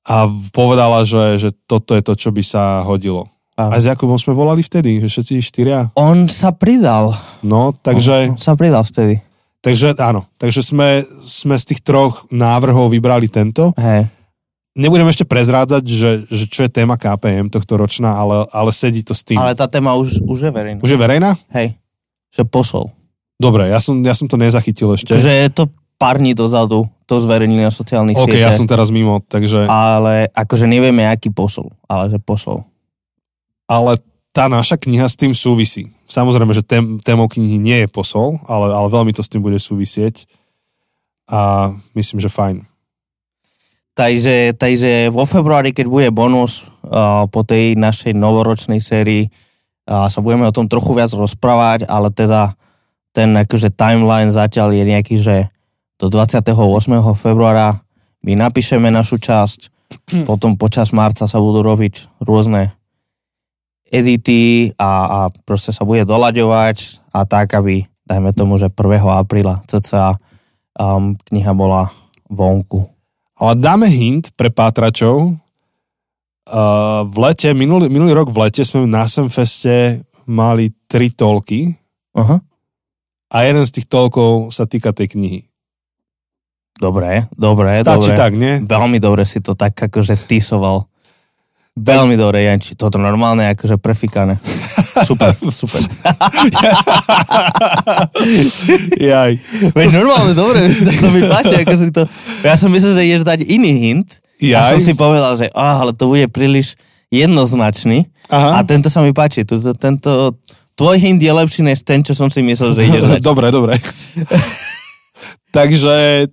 [0.10, 0.16] a
[0.56, 3.28] povedala, že, že toto je to, čo by sa hodilo.
[3.68, 5.92] A s Jakubom sme volali vtedy, že všetci štyria.
[6.00, 7.12] On sa pridal.
[7.44, 9.20] No, takže, On sa pridal vtedy.
[9.60, 10.24] takže áno.
[10.40, 13.76] Takže sme, sme z tých troch návrhov vybrali tento.
[13.76, 14.08] Hej.
[14.80, 19.12] Nebudem ešte prezrádzať, že, že čo je téma KPM tohto ročná, ale, ale sedí to
[19.12, 19.36] s tým.
[19.36, 20.80] Ale tá téma už, už je verejná.
[20.80, 21.36] Už je verejná?
[21.52, 21.76] Hej.
[22.32, 22.86] Že posol.
[23.36, 25.20] Dobre, ja som, ja som to nezachytil ešte.
[25.20, 25.64] Že je to
[26.00, 28.46] pár dní dozadu, to zverejnili na sociálnych OK, sieťach.
[28.48, 29.68] ja som teraz mimo, takže...
[29.68, 31.76] Ale akože nevieme, aký posol.
[31.92, 32.64] Ale že posol.
[33.70, 34.02] Ale
[34.34, 35.94] tá naša kniha s tým súvisí.
[36.10, 39.62] Samozrejme, že tém, témou knihy nie je posol, ale, ale veľmi to s tým bude
[39.62, 40.26] súvisieť
[41.30, 42.66] a myslím, že fajn.
[43.94, 50.24] Takže, takže vo februári, keď bude bonus uh, po tej našej novoročnej sérii, uh, sa
[50.24, 52.58] budeme o tom trochu viac rozprávať, ale teda
[53.14, 55.52] ten akože timeline zatiaľ je nejaký, že
[56.00, 56.56] do 28.
[57.20, 57.84] februára
[58.24, 59.70] my napíšeme našu časť,
[60.30, 62.79] potom počas marca sa budú robiť rôzne
[63.90, 69.02] edity a, a proste sa bude doľaďovať a tak, aby, dajme tomu, že 1.
[69.06, 70.18] apríla cca
[70.78, 71.90] um, kniha bola
[72.30, 72.88] vonku.
[73.40, 75.36] Ale dáme hint pre pátračov.
[76.50, 81.78] Uh, v lete, minulý, minulý rok v lete sme na Semfeste mali tri tolky
[82.18, 82.42] Aha.
[83.30, 85.42] a jeden z tých tolkov sa týka tej knihy.
[86.80, 88.18] Dobre, dobre, Stačí dobre.
[88.18, 88.64] tak, nie?
[88.64, 90.88] Veľmi dobre si to tak akože tisoval.
[91.80, 92.76] Veľmi dobre, Janči.
[92.76, 94.36] Toto normálne akože prefikané.
[95.08, 95.80] Super, super.
[99.00, 99.32] Jaj.
[99.72, 101.56] Veď normálne dobre, tak to mi páči.
[101.64, 102.04] Akože to,
[102.44, 104.20] ja som myslel, že ideš dať iný hint.
[104.56, 104.88] A som Jaj.
[104.88, 106.76] si povedal, že oh, ale to bude príliš
[107.12, 108.08] jednoznačný.
[108.30, 108.68] A Aha.
[108.68, 109.48] tento sa mi páči.
[109.48, 110.36] Tuto, tento,
[110.76, 113.22] tvoj hint je lepší než ten, čo som si myslel, že ideš dať.
[113.24, 113.80] Dobre, dobre.
[115.50, 116.28] Takže,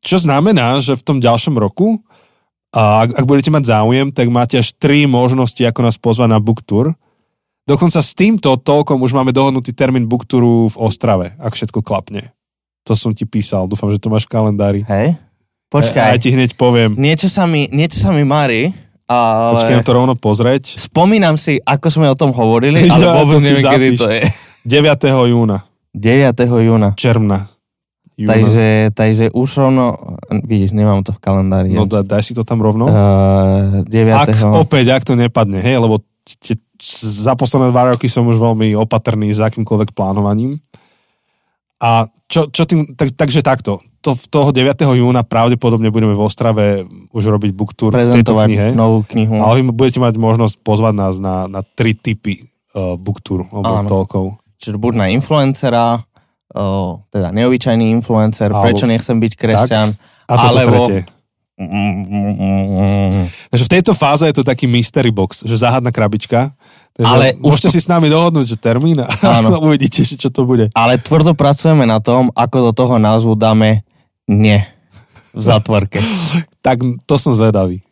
[0.00, 2.00] čo znamená, že v tom ďalšom roku,
[2.72, 6.40] a ak, ak budete mať záujem, tak máte až tri možnosti, ako nás pozvať na
[6.40, 6.96] book tour.
[7.68, 12.32] Dokonca s týmto toľkom už máme dohodnutý termín book touru v Ostrave, ak všetko klapne.
[12.88, 14.80] To som ti písal, dúfam, že to máš v kalendári.
[14.88, 15.14] Hej?
[15.14, 16.20] A ja Počkaj.
[16.20, 16.98] ti hneď poviem.
[16.98, 18.74] Niečo sa mi, niečo sa mi marí,
[19.08, 19.56] ale...
[19.56, 20.76] Počkaj to rovno pozrieť.
[20.76, 24.22] Spomínam si, ako sme o tom hovorili, ale Ja, vôbec neviem, kedy to je.
[24.68, 25.32] 9.
[25.32, 26.34] júna, 9.
[26.44, 26.88] júna.
[26.96, 27.48] června.
[28.12, 28.28] Júna.
[28.28, 29.96] Takže, takže už rovno,
[30.44, 31.72] vidíš, nemám to v kalendári.
[31.72, 32.84] No daj, daj si to tam rovno.
[32.84, 34.12] Uh, 9.
[34.12, 36.60] Ak opäť, ak to nepadne, hej, lebo te,
[36.92, 40.60] za posledné dva roky som už veľmi opatrný s akýmkoľvek plánovaním.
[41.82, 43.82] A čo, čo tým, tak, takže takto.
[44.02, 44.74] To, toho 9.
[44.98, 46.64] júna pravdepodobne budeme v Ostrave
[47.14, 48.74] už robiť book tour v tejto knihe.
[48.74, 49.38] novú knihu.
[49.38, 52.42] Ale vy budete mať možnosť pozvať nás na, na tri typy
[52.74, 53.88] uh, book tour, alebo Áno.
[53.88, 54.24] toľkov.
[54.58, 56.02] Čiže buď na influencera,
[56.52, 59.88] uh, teda neobyčajný influencer, Alebo- prečo nechcem byť kresťan,
[60.28, 60.84] A toto alebo...
[60.88, 61.02] tretie.
[63.52, 66.50] Takže v tejto fáze je to taký mystery box, že záhadná krabička.
[66.92, 69.56] Takže Ale už môžete si s nami dohodnúť, že termín a Áno.
[69.68, 70.68] uvidíte, čo to bude.
[70.76, 73.80] Ale tvrdo pracujeme na tom, ako do toho názvu dáme
[74.28, 74.60] nie
[75.32, 76.00] v zatvorke.
[76.62, 76.78] Tak
[77.10, 77.82] to som zvedavý.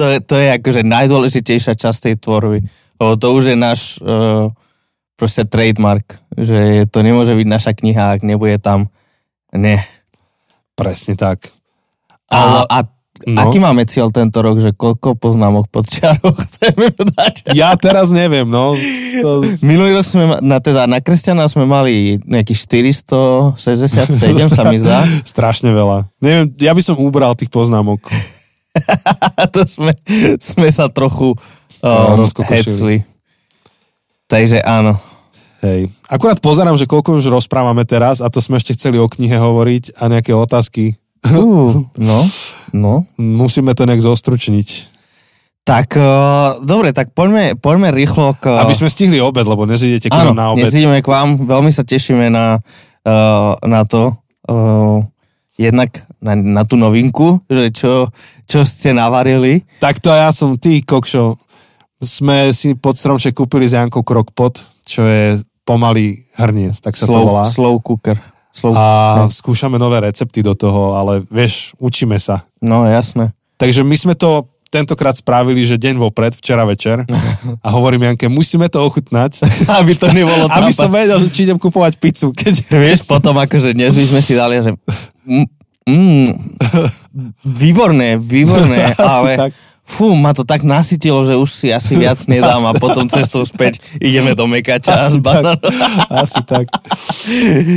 [0.00, 2.64] to, je, to je akože najdôležitejšia časť tej tvorby.
[2.96, 4.48] Lebo to už je náš uh,
[5.12, 8.90] proste trademark, že to nemôže byť naša kniha, ak nebude tam
[9.50, 9.82] ne.
[10.74, 11.50] Presne tak.
[12.28, 12.78] A, a
[13.24, 13.40] No.
[13.40, 17.54] aký máme cieľ tento rok, že koľko poznámok pod čiarou chceme dať?
[17.54, 18.74] Ja teraz neviem, no.
[19.22, 19.40] To...
[19.64, 22.58] Minulý rok sme, na, teda na kresťana sme mali nejakých
[23.56, 25.06] 467, sa mi zdá.
[25.24, 26.10] Strašne veľa.
[26.18, 28.02] Neviem, ja by som ubral tých poznámok.
[29.54, 29.94] To sme,
[30.36, 31.38] sme sa trochu
[31.80, 32.60] No, um, rozkokošili.
[32.66, 32.96] hecli.
[34.26, 34.98] Takže áno.
[35.64, 35.88] Hej.
[36.12, 39.96] Akurát pozerám, že koľko už rozprávame teraz a to sme ešte chceli o knihe hovoriť
[39.96, 41.00] a nejaké otázky.
[41.24, 42.20] Uh, no,
[42.76, 43.08] no.
[43.16, 44.92] Musíme to nejak zostručniť.
[45.64, 48.52] Tak, uh, dobre, tak poďme, poďme rýchlo k...
[48.52, 50.68] Aby sme stihli obed, lebo nezidete k Áno, nám na obed.
[50.68, 52.60] dnes ideme k vám, veľmi sa tešíme na,
[53.08, 54.12] uh, na to,
[54.52, 55.00] uh,
[55.56, 58.12] jednak na, na tú novinku, že čo,
[58.44, 59.64] čo ste navarili.
[59.80, 61.40] Takto ja som ty, kokšo.
[62.04, 67.16] Sme si pod stromček kúpili s Jankou Krokpot, čo je pomalý hrniec, tak sa to
[67.16, 67.44] Slow, volá.
[67.48, 68.16] slow cooker.
[68.54, 68.84] Slow, A
[69.26, 72.46] skúšame nové recepty do toho, ale vieš, učíme sa.
[72.62, 73.34] No, jasné.
[73.58, 77.06] Takže my sme to tentokrát spravili, že deň vopred, včera večer.
[77.62, 79.42] A hovorím Janke, musíme to ochutnať,
[79.78, 80.98] Aby to nebolo aby som trápať.
[80.98, 82.34] vedel, či idem kupovať pizzu.
[82.34, 82.74] Keď...
[82.74, 84.74] Vieš, potom akože dnes sme si dali, že
[85.86, 86.26] mm,
[87.46, 89.50] výborné, výborné, ale tak.
[89.84, 93.84] Fú, ma to tak nasytilo, že už si asi viac nedám a potom cestou späť
[94.00, 95.60] ideme do Mekača Asi tak.
[96.08, 96.66] Asi tak.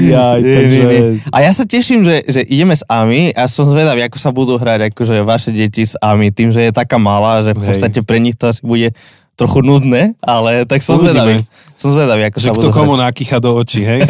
[0.07, 0.83] Jaj, takže...
[1.29, 4.55] A ja sa teším, že, že ideme s Ami a som zvedavý, ako sa budú
[4.55, 8.23] hrať akože vaše deti s Ami, tým, že je taká malá, že v podstate pre
[8.23, 8.95] nich to asi bude
[9.37, 11.13] trochu nudné, ale tak som Uvidíme.
[11.13, 11.35] zvedavý.
[11.77, 14.01] Som zvedavý, ako Že sa kto komu nakýcha do očí, hej?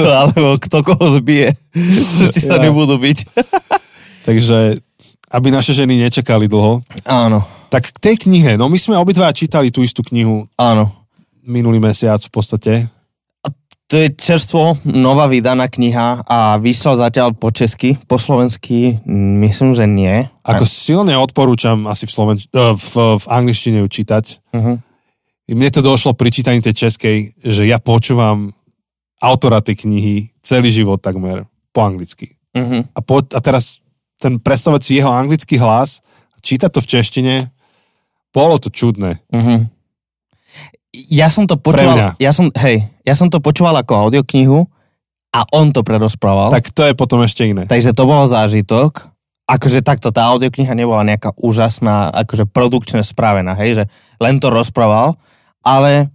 [0.00, 1.52] Alebo kto koho zbije.
[2.32, 2.64] Či sa Ja.
[2.64, 3.18] nebudú byť.
[4.24, 4.80] Takže,
[5.32, 6.84] aby naše ženy nečakali dlho.
[7.08, 7.40] Áno,
[7.72, 10.92] Tak k tej knihe, no my sme obidva čítali tú istú knihu áno.
[11.40, 12.72] minulý mesiac v podstate.
[13.92, 19.76] To je čerstvo, nová vydaná kniha a vyšla zatiaľ po česky, po slovensky mm, myslím,
[19.76, 20.24] že nie.
[20.48, 24.24] Ako silne odporúčam asi v, Slovenč- eh, v, v angličtine ju čítať.
[24.56, 24.80] Uh-huh.
[25.52, 28.56] Mne to došlo pri čítaní tej českej, že ja počúvam
[29.20, 31.44] autora tej knihy celý život takmer
[31.76, 32.40] po anglicky.
[32.56, 32.88] Uh-huh.
[32.96, 33.81] A, po, a teraz
[34.22, 35.98] ten predstavec si jeho anglický hlas,
[36.46, 37.34] čítať to v češtine,
[38.30, 39.18] bolo to čudné.
[39.34, 39.66] Uh-huh.
[41.10, 44.62] Ja som to počúval, ja som, hej, ja som to počúval ako audioknihu
[45.34, 46.54] a on to prerozprával.
[46.54, 46.70] Tak.
[46.70, 47.66] Tak to je potom ešte iné.
[47.66, 49.10] Takže to bol zážitok,
[49.48, 53.84] akože takto, tá audiokniha nebola nejaká úžasná, akože produkčne spravená, hej, že
[54.22, 55.18] len to rozprával,
[55.64, 56.12] ale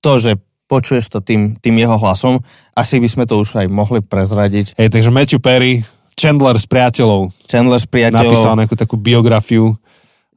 [0.00, 2.42] to, že počuješ to tým, tým jeho hlasom,
[2.74, 4.74] asi by sme to už aj mohli prezradiť.
[4.74, 5.86] Hej, takže Matthew Perry,
[6.16, 7.28] Chandler s priateľov.
[7.44, 8.24] Chandler s priateľov.
[8.24, 9.76] Napísal nejakú takú biografiu.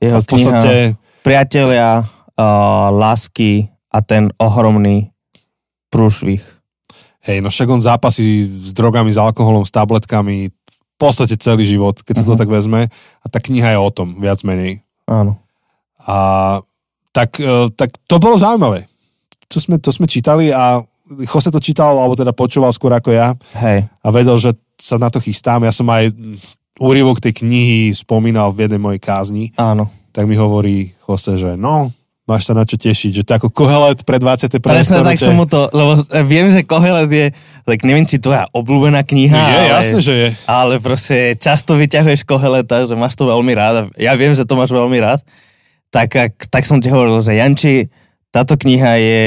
[0.04, 0.74] Jeho v podstate...
[1.20, 5.12] Priatelia, uh, lásky a ten ohromný
[5.92, 6.40] prúšvih.
[7.28, 12.00] Hej, no však on zápasí s drogami, s alkoholom, s tabletkami v podstate celý život,
[12.04, 12.36] keď sa uh-huh.
[12.36, 12.88] to tak vezme.
[13.24, 14.84] A tá kniha je o tom, viac menej.
[15.08, 15.40] Áno.
[16.08, 16.16] A
[17.12, 18.88] tak, uh, tak to bolo zaujímavé.
[19.52, 23.36] To sme, to sme čítali a Jose to čítal, alebo teda počúval skôr ako ja.
[23.60, 23.92] Hej.
[24.04, 25.62] A vedel, že sa na to chystám.
[25.68, 26.16] Ja som aj
[26.80, 29.46] úryvok tej knihy spomínal v jednej mojej kázni.
[29.60, 29.92] Áno.
[30.16, 31.92] Tak mi hovorí Jose, že no,
[32.30, 34.64] máš sa na čo tešiť, že to ako Kohelet pre 21.
[34.64, 37.28] Presne tak som mu to, lebo viem, že Kohelet je,
[37.68, 39.34] tak neviem, či tvoja obľúbená kniha.
[39.38, 40.30] Je, ale, jasné, že je.
[40.48, 43.92] Ale proste často vyťahuješ Koheleta, že máš to veľmi rád.
[44.00, 45.20] Ja viem, že to máš veľmi rád.
[45.90, 47.90] Tak, tak som ti hovoril, že Janči,
[48.30, 49.22] táto kniha je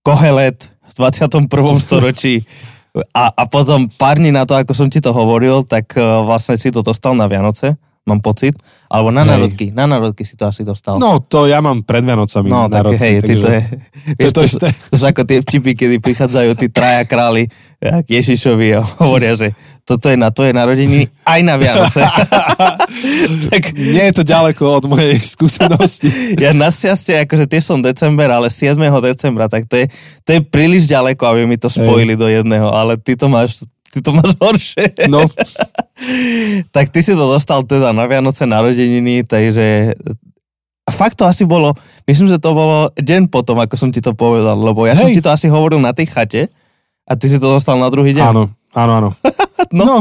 [0.00, 1.44] Kohelet v 21.
[1.78, 2.40] storočí.
[3.14, 6.58] A, a potom pár dní na to, ako som ti to hovoril, tak uh, vlastne
[6.58, 7.78] si to dostal na Vianoce
[8.08, 8.56] mám pocit.
[8.90, 10.98] Alebo na národky, na národky si to asi dostal.
[10.98, 13.60] No, to ja mám pred Vianocami No, tak národky, hej, ty to je...
[14.18, 14.66] To je to isté.
[14.72, 17.46] To, to ako tie vtipy, kedy prichádzajú tí traja králi
[17.80, 19.56] k Ježišovi a hovoria, že
[19.88, 22.02] toto je na tvoje narodiny aj na Vianoce.
[23.48, 26.36] tak, Nie je to ďaleko od mojej skúsenosti.
[26.36, 28.76] ja našťastie, akože tiež som december, ale 7.
[29.00, 29.86] decembra, tak to je,
[30.26, 32.20] to je príliš ďaleko, aby mi to spojili Ej.
[32.20, 35.10] do jedného, ale ty to máš ty to máš horšie.
[35.10, 35.26] No.
[36.74, 39.94] tak ty si to dostal teda na Vianoce narodeniny, takže
[40.88, 41.70] a fakt to asi bolo,
[42.10, 45.00] myslím, že to bolo deň potom, ako som ti to povedal, lebo ja Hej.
[45.06, 46.50] som ti to asi hovoril na tej chate
[47.06, 48.26] a ty si to dostal na druhý deň.
[48.26, 49.10] Áno, áno, áno.
[49.76, 49.84] no.
[49.86, 49.98] no.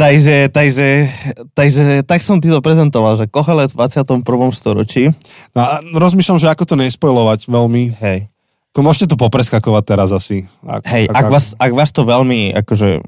[0.00, 1.12] Takže, takže,
[1.52, 4.24] takže, tak som ti to prezentoval, že Kochelet v 21.
[4.54, 5.12] storočí.
[5.52, 8.00] No a rozmýšľam, že ako to nespojovať veľmi.
[8.00, 8.30] Hej.
[8.72, 10.48] Ako môžete to popreskakovať teraz asi.
[10.64, 13.02] Ak, Hej, ak, ak, vás, ak vás to veľmi akože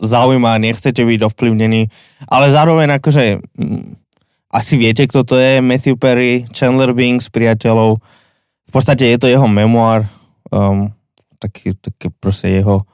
[0.00, 1.90] zaujíma, nechcete byť ovplyvnení,
[2.30, 3.24] ale zároveň akože
[3.60, 3.98] m,
[4.52, 8.00] asi viete, kto to je, Matthew Perry, Chandler Bing s priateľov.
[8.68, 10.04] V podstate je to jeho memoár,
[10.52, 10.92] um,
[11.40, 12.84] taký, taký proste jeho,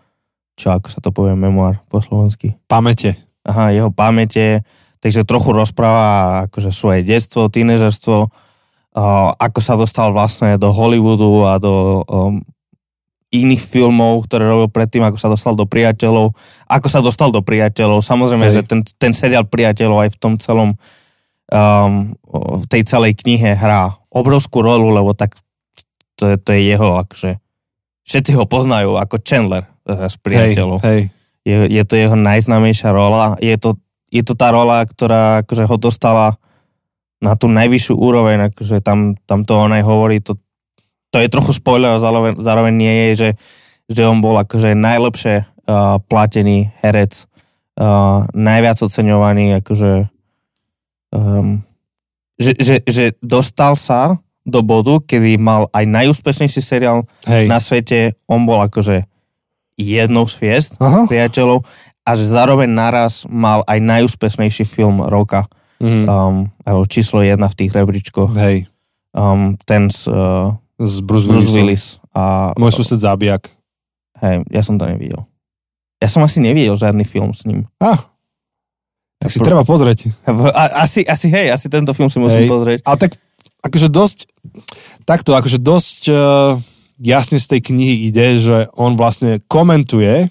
[0.54, 2.54] čo ako sa to povie, memoár po slovensky?
[2.70, 3.18] Pamäte.
[3.42, 4.62] Aha, jeho pamäte,
[5.02, 11.52] takže trochu rozpráva akože svoje detstvo, tínežerstvo, uh, ako sa dostal vlastne do Hollywoodu a
[11.58, 11.74] do
[12.06, 12.42] um,
[13.28, 16.32] iných filmov, ktoré robil predtým, ako sa dostal do priateľov,
[16.64, 18.00] ako sa dostal do priateľov.
[18.00, 18.54] Samozrejme, Hej.
[18.56, 20.80] že ten, ten seriál priateľov aj v tom celom,
[21.52, 25.36] um, v tej celej knihe hrá obrovskú rolu, lebo tak
[26.16, 27.36] to, to je jeho, akože
[28.08, 30.80] všetci ho poznajú ako Chandler z priateľov.
[30.80, 31.02] Hej, hej.
[31.44, 33.36] Je, je to jeho najznámejšia rola.
[33.40, 33.76] Je to,
[34.08, 36.26] je to tá rola, ktorá akože ho dostala
[37.20, 40.36] na tú najvyššiu úroveň, akože tam, tam to on aj hovorí, to,
[41.10, 43.30] to je trochu spoiler, zároveň, zároveň nie je, že,
[43.88, 47.24] že on bol akože najlepšie uh, platený herec,
[47.80, 50.08] uh, najviac oceňovaný, akože
[51.16, 51.64] um,
[52.38, 57.50] že, že, že dostal sa do bodu, kedy mal aj najúspešnejší seriál Hej.
[57.50, 59.04] na svete, on bol akože
[59.76, 60.80] jednou z hviezd
[61.10, 61.62] priateľov
[62.08, 65.44] a že zároveň naraz mal aj najúspešnejší film roka
[65.78, 66.08] mm.
[66.08, 68.32] um, alebo číslo jedna v tých rebríčkoch.
[68.40, 68.64] Hej.
[69.12, 71.98] Um, ten z, uh, z Bruce, Bruce Willis.
[72.14, 73.50] A, Môj sused zabijak.
[74.22, 75.26] Hej, ja som to nevidel.
[75.98, 77.66] Ja som asi nevidel žiadny film s ním.
[77.82, 77.98] Ah,
[79.18, 80.14] tak si treba pozrieť.
[80.30, 82.50] A, asi, asi, hej, asi tento film si musím hej.
[82.50, 82.78] pozrieť.
[82.86, 83.18] Ale tak,
[83.66, 84.18] akože dosť,
[85.02, 86.54] takto, akože dosť uh,
[87.02, 90.30] jasne z tej knihy ide, že on vlastne komentuje,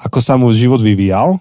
[0.00, 1.36] ako sa mu život vyvíjal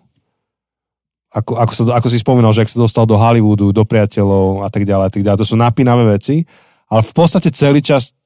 [1.30, 4.70] ako, ako, sa, ako si spomínal, že ak sa dostal do Hollywoodu, do priateľov a
[4.74, 5.39] tak ďalej, a tak ďalej.
[5.45, 6.41] To sú napínavé veci,
[6.89, 8.17] ale v podstate celý čas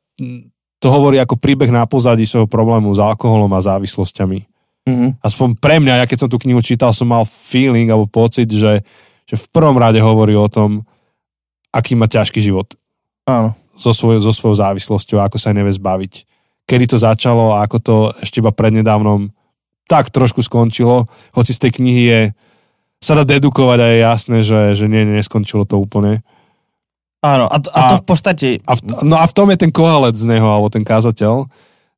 [0.80, 4.40] to hovorí ako príbeh na pozadí svojho problému s alkoholom a závislosťami.
[4.84, 5.10] Mm-hmm.
[5.24, 8.84] Aspoň pre mňa, ja keď som tú knihu čítal, som mal feeling alebo pocit, že,
[9.24, 10.84] že v prvom rade hovorí o tom,
[11.72, 12.76] aký má ťažký život.
[13.24, 13.56] Áno.
[13.80, 16.28] So, svoj, so svojou závislosťou, ako sa nevie zbaviť.
[16.68, 19.32] Kedy to začalo a ako to ešte iba prednedávnom
[19.88, 22.22] tak trošku skončilo, hoci z tej knihy je
[23.04, 26.24] sa dá dedukovať a je jasné, že, že nie, neskončilo to úplne.
[27.24, 28.48] Áno, a to, a to v podstate...
[28.68, 31.48] A v, no a v tom je ten kohalec z neho, alebo ten kázateľ,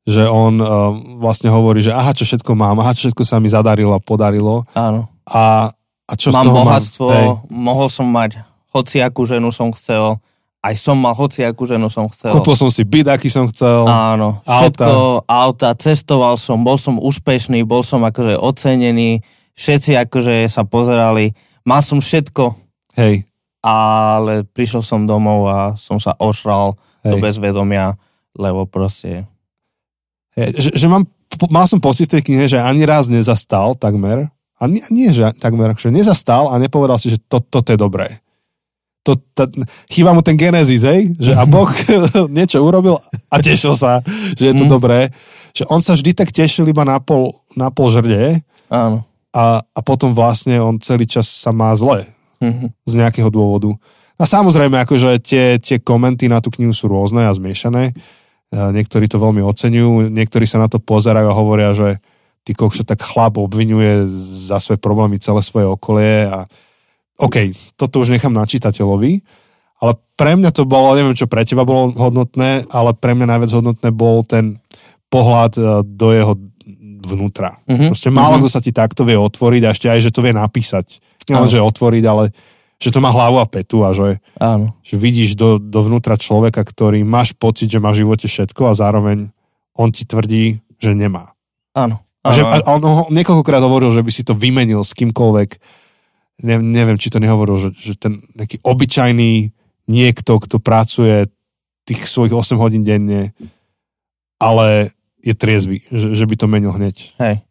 [0.05, 3.49] že on uh, vlastne hovorí, že aha, čo všetko mám, aha, čo všetko sa mi
[3.49, 4.69] zadarilo a podarilo.
[4.77, 5.09] Áno.
[5.25, 5.73] A,
[6.05, 7.41] a čo mám z toho bohatstvo, mám?
[7.49, 10.21] mohol som mať hociakú ženu som chcel,
[10.61, 12.29] aj som mal hociakú ženu som chcel.
[12.37, 13.89] Kúpil som si byt, aký som chcel.
[13.89, 15.73] Áno, všetko, auta.
[15.73, 19.25] auta, cestoval som, bol som úspešný, bol som akože ocenený,
[19.57, 21.33] všetci akože sa pozerali,
[21.65, 22.61] mal som všetko,
[22.95, 23.27] Hej,
[23.65, 27.23] ale prišiel som domov a som sa ošral do hej.
[27.25, 27.97] bezvedomia,
[28.37, 29.25] lebo proste...
[30.37, 31.09] hej že, že mám,
[31.49, 35.27] mal som pocit v tej knihe, že ani raz nezastal takmer, a nie, nie že
[35.35, 38.23] takmer, že nezastal a nepovedal si, že to, toto je dobré.
[39.03, 39.45] To, ta,
[39.91, 41.13] chýba mu ten genesis, hej?
[41.19, 41.69] Že a Boh
[42.37, 42.97] niečo urobil
[43.29, 44.01] a tešil sa,
[44.33, 44.71] že je to Mm.
[44.71, 45.13] dobré.
[45.53, 48.41] Že on sa vždy tak tešil iba na pol, na pol žrde
[48.71, 49.05] Áno.
[49.29, 52.14] a, a potom vlastne on celý čas sa má zle
[52.85, 53.73] Z nejakého dôvodu.
[54.15, 57.91] A samozrejme, akože tie, tie komenty na tú knihu sú rôzne a zmiešané.
[57.91, 57.93] E,
[58.55, 61.99] Niektorí to veľmi oceňujú, niektorí sa na to pozerajú a hovoria, že
[62.47, 64.07] ty kokšo tak chlap obvinuje
[64.47, 66.45] za svoje problémy celé svoje okolie a
[67.19, 69.23] OK, toto už nechám na čitateľovi,
[69.79, 73.51] ale pre mňa to bolo, neviem čo pre teba bolo hodnotné, ale pre mňa najviac
[73.51, 74.59] hodnotné bol ten
[75.11, 76.33] pohľad e, do jeho
[77.05, 77.61] vnútra.
[77.69, 77.93] Mhm.
[77.93, 78.41] Proste málo Mhm.
[78.45, 80.99] kto sa ti takto vie otvoriť a ešte aj, že to vie napísať.
[81.25, 82.29] Nielen, že otvoriť, ale
[82.77, 84.77] že to má hlavu a petu a že, Áno.
[84.85, 89.31] že vidíš do, dovnútra človeka, ktorý máš pocit, že má v živote všetko a zároveň
[89.73, 91.33] on ti tvrdí, že nemá.
[91.73, 92.03] Áno.
[92.21, 95.49] A, že, a on ho niekoľkokrát hovoril, že by si to vymenil s kýmkoľvek.
[96.45, 99.49] Ne, neviem, či to nehovoril, že, že ten nejaký obyčajný
[99.87, 101.29] niekto, kto pracuje
[101.85, 103.31] tých svojich 8 hodín denne,
[104.41, 104.91] ale
[105.25, 107.17] je triezvy, že, že by to menil hneď.
[107.17, 107.41] Hej.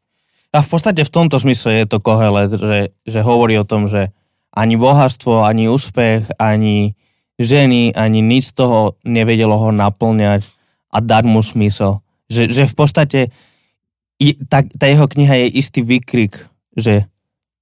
[0.54, 4.14] A v podstate v tomto zmysle je to Kohelet, že, že hovorí o tom, že
[4.54, 6.94] ani bohatstvo, ani úspech, ani
[7.42, 10.46] ženy, ani nič z toho nevedelo ho naplňať
[10.94, 11.98] a dať mu smysel.
[12.30, 13.20] Že, že v podstate
[14.46, 16.38] tá, tá jeho kniha je istý výkrik,
[16.78, 17.10] že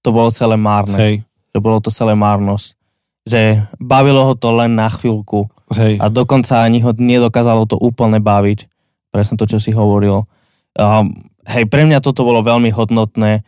[0.05, 0.97] to bolo celé márne.
[1.01, 1.15] Hej,
[1.57, 2.77] Že bolo to celé márnosť.
[3.25, 5.49] Že bavilo ho to len na chvíľku
[5.79, 5.97] hej.
[5.97, 8.69] a dokonca ani ho nedokázalo to úplne baviť.
[9.13, 10.25] Presne to, čo si hovoril.
[10.73, 11.13] Um,
[11.45, 13.45] hej, pre mňa toto bolo veľmi hodnotné,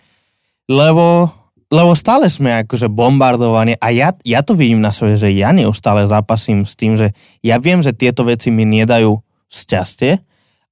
[0.68, 1.32] lebo,
[1.72, 6.04] lebo stále sme akože bombardovaní a ja, ja to vidím na svoje, že ja neustále
[6.04, 9.16] zápasím s tým, že ja viem, že tieto veci mi nedajú
[9.48, 10.20] šťastie,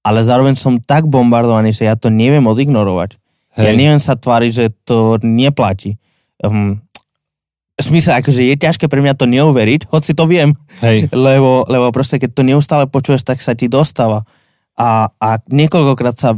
[0.05, 3.17] ale zároveň som tak bombardovaný, že ja to neviem odignorovať.
[3.57, 3.65] Hej.
[3.65, 5.97] Ja neviem sa tváriť, že to neplatí.
[6.45, 6.85] Um,
[7.81, 10.53] smysle, akože je ťažké pre mňa to neuveriť, hoci to viem,
[10.85, 14.29] Hej, lebo, lebo proste keď to neustále počuješ, tak sa ti dostáva.
[14.79, 16.31] A, a niekoľkokrát sa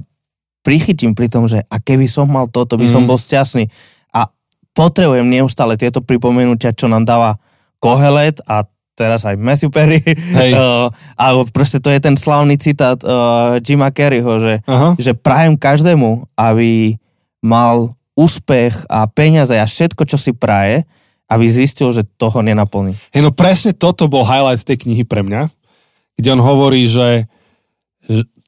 [0.65, 3.09] prichytím pri tom, že a keby som mal toto, by som Mm.
[3.09, 3.69] bol šťastný.
[4.11, 4.33] A
[4.73, 7.37] potrebujem neustále tieto pripomenutia, čo nám dáva
[7.79, 8.65] Kohelet a
[8.95, 10.01] teraz aj Matthew Perry.
[10.41, 10.51] Hej.
[10.57, 10.89] Uh,
[11.21, 14.97] alebo proste to je ten slavný citát uh, Jima Carreyho, že, aha.
[14.97, 16.97] že prajem každému, aby
[17.45, 20.87] mal úspech a peniaze a všetko, čo si praje,
[21.27, 22.95] aby zistil, že toho nenaplní.
[23.11, 25.51] Hej, no presne toto bol highlight tej knihy pre mňa,
[26.15, 27.27] kde on hovorí, že,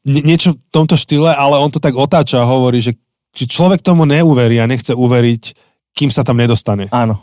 [0.07, 2.95] niečo v tomto štýle, ale on to tak otáča a hovorí, že,
[3.51, 5.43] človek tomu neuverí a nechce uveriť,
[5.97, 6.87] kým sa tam nedostane.
[6.95, 7.19] Áno.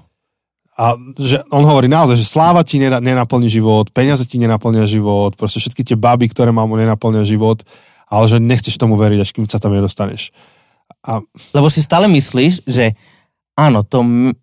[0.73, 5.37] A že on hovorí naozaj, že sláva ti nena- nenaplní život, peniaze ti nenaplnia život,
[5.37, 7.61] proste všetky tie baby, ktoré mám, mu nenaplnia život,
[8.09, 10.33] ale že nechceš tomu veriť, až kým sa tam nedostaneš.
[11.05, 11.21] A
[11.53, 12.97] Lebo si stále myslíš, že
[13.53, 14.33] áno, to m-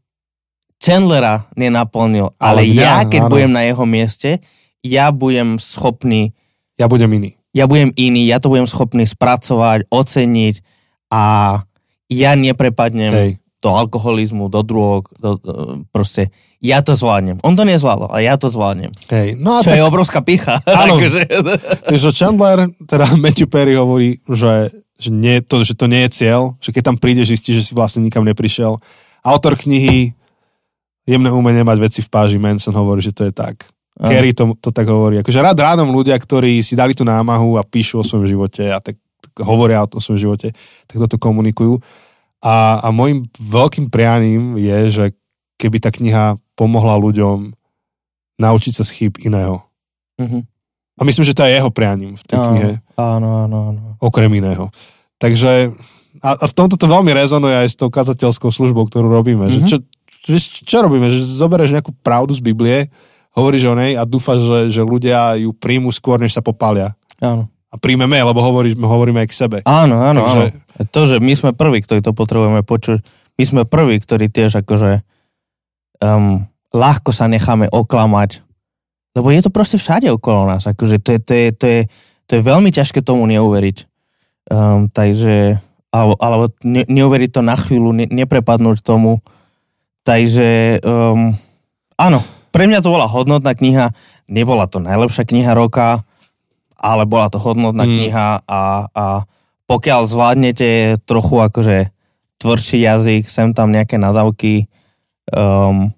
[0.80, 3.32] Chandlera nenaplnil, ale, Ale mňa, ja, keď áno.
[3.36, 4.40] budem na jeho mieste,
[4.80, 6.32] ja budem schopný,
[6.80, 7.39] ja budem iný.
[7.50, 10.54] Ja budem iný, ja to budem schopný spracovať, oceniť
[11.10, 11.22] a
[12.10, 13.30] ja neprepadnem Hej.
[13.58, 15.52] do alkoholizmu, do drog, do, do,
[15.90, 16.30] proste,
[16.60, 17.40] ja to zvládnem.
[17.40, 18.92] On to nezvládol, a ja to zvládnem.
[19.10, 19.34] Hej.
[19.40, 20.60] No a Čo tak, je obrovská picha.
[20.68, 20.98] Áno.
[21.00, 21.26] Akože-
[21.90, 26.10] Vieš, že Chandler, teda Matthew Perry hovorí, že, že, nie, to, že to nie je
[26.22, 28.78] cieľ, že keď tam prídeš, zistíš, že si vlastne nikam neprišiel.
[29.20, 30.14] Autor knihy
[31.08, 33.66] Jemné umenie mať veci v páži, Manson hovorí, že to je tak.
[33.98, 34.06] Áno.
[34.06, 35.18] Kerry to, to tak hovorí.
[35.18, 38.78] Akože rád rádom ľudia, ktorí si dali tú námahu a píšu o svojom živote a
[38.78, 40.54] tak, tak hovoria o svojom živote,
[40.86, 41.82] tak toto komunikujú.
[42.40, 45.04] A, a môjim veľkým prianím je, že
[45.60, 47.52] keby tá kniha pomohla ľuďom
[48.40, 49.60] naučiť sa z chýb iného.
[50.16, 50.48] Mhm.
[51.00, 52.70] A myslím, že to je jeho prianím v tej knihe
[53.00, 53.80] Áno, áno, áno.
[54.04, 54.68] okrem iného.
[55.16, 55.72] Takže
[56.20, 59.48] a, a v tomto to veľmi rezonuje aj s tou kazateľskou službou, ktorú robíme.
[59.48, 59.64] Mm-hmm.
[59.64, 59.76] Že čo,
[60.20, 61.08] čo, čo robíme?
[61.08, 62.92] Že zoberieš nejakú pravdu z Biblie,
[63.34, 66.94] hovoríš o nej a dúfaš, že, že ľudia ju príjmu skôr, než sa popália.
[67.22, 67.48] áno.
[67.70, 69.58] A príjmeme, lebo hovoríš, hovoríme aj k sebe.
[69.62, 70.90] Áno, áno, Takže- áno.
[70.90, 72.98] To, že my sme prví, ktorí to potrebujeme počuť,
[73.38, 75.06] my sme prví, ktorí tiež akože
[76.02, 78.42] um, ľahko sa necháme oklamať,
[79.14, 81.80] lebo je to proste všade okolo nás, akože to je, to je, to je,
[82.26, 83.86] to je veľmi ťažké tomu neuveriť.
[84.50, 85.62] Um, takže,
[85.94, 89.22] alebo, alebo ne, neuveriť to na chvíľu, ne, neprepadnúť tomu.
[90.02, 91.38] Takže, um,
[91.94, 92.18] áno,
[92.50, 93.94] pre mňa to bola hodnotná kniha,
[94.30, 96.02] nebola to najlepšia kniha roka,
[96.80, 97.92] ale bola to hodnotná Mm.
[97.92, 99.04] kniha a, a
[99.70, 101.94] pokiaľ zvládnete trochu akože
[102.40, 104.66] tvrdší jazyk, sem tam nejaké nadávky,
[105.30, 105.94] um,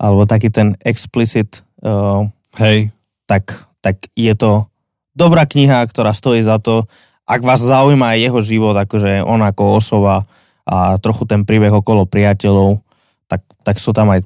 [0.00, 2.94] alebo taký ten explicit, uh, Hej,
[3.26, 4.70] tak, tak je to
[5.14, 6.86] dobrá kniha, ktorá stojí za to.
[7.26, 10.22] Ak vás zaujíma aj jeho život, akože on ako osoba
[10.64, 12.80] a trochu ten príbeh okolo priateľov,
[13.26, 14.22] tak, tak sú tam aj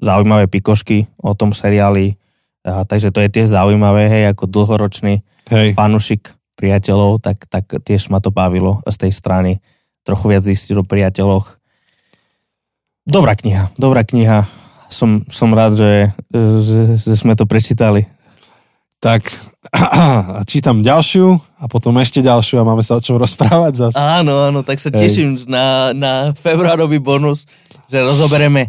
[0.00, 2.16] zaujímavé pikošky o tom seriáli.
[2.64, 5.72] A, takže to je tiež zaujímavé, hej, ako dlhoročný hej.
[5.76, 9.52] fanušik priateľov, tak, tak tiež ma to bavilo z tej strany.
[10.04, 11.56] Trochu viac zistiť o priateľoch.
[13.08, 14.44] Dobrá kniha, dobrá kniha.
[14.92, 15.92] Som, som rád, že,
[16.34, 18.04] že, že sme to prečítali.
[19.00, 19.24] Tak
[19.72, 23.96] a čítam ďalšiu a potom ešte ďalšiu a máme sa o čom rozprávať zase.
[23.96, 25.00] Áno, áno, tak sa Hej.
[25.00, 27.48] teším na, na februárový bonus,
[27.88, 28.68] že rozoberieme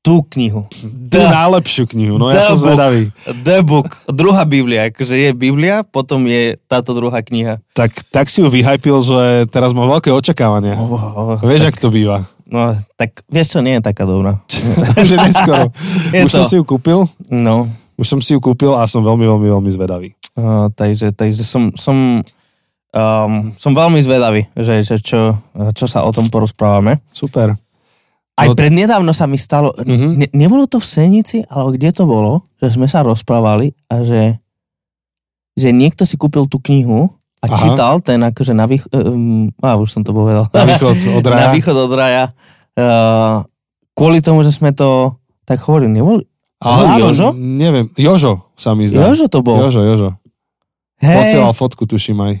[0.00, 0.64] tú knihu.
[1.06, 2.64] Tú najlepšiu knihu, no ja som book.
[2.64, 3.02] zvedavý.
[3.44, 3.88] The Book.
[4.06, 4.88] Druhá Biblia.
[4.88, 7.60] Akože je Biblia, potom je táto druhá kniha.
[7.72, 10.72] Tak, tak si ju vyhypil, že teraz mám veľké očakávania.
[10.74, 12.24] Oh, Vieš, ak to býva.
[12.48, 14.40] No, tak vieš čo, nie je taká dobrá.
[15.08, 15.68] že neskoro.
[16.16, 16.36] Je Už to.
[16.40, 19.70] som si ju kúpil, No, už som si ju kúpil a som veľmi, veľmi, veľmi
[19.70, 20.16] zvedavý.
[20.34, 22.24] uh, takže, takže som, som,
[22.90, 25.36] um, som veľmi zvedavý, že, že čo,
[25.76, 26.98] čo sa o tom porozprávame.
[27.12, 27.54] Super.
[28.34, 30.08] Aj No- prednedávno sa mi stalo, Mhm.
[30.16, 34.40] ne, nebolo to v Senici, ale kde to bolo, že sme sa rozprávali a že,
[35.52, 37.56] že niekto si kúpil tú knihu a Aha.
[37.56, 40.48] čítal ten akože na východ, um, a už som to povedal.
[40.48, 41.50] Na východ od na raja.
[41.52, 42.24] východ od raja.
[42.72, 43.44] Uh,
[43.92, 46.22] kvôli tomu, že sme to tak hovorili, nebol?
[46.58, 47.28] Ale áno, Jožo?
[47.34, 49.04] Neviem, Jožo sa mi zdá.
[49.06, 49.56] Jožo to bol.
[49.58, 50.16] Jožo, Jožo.
[50.98, 52.34] Hej, Posielal fotku, tuším aj.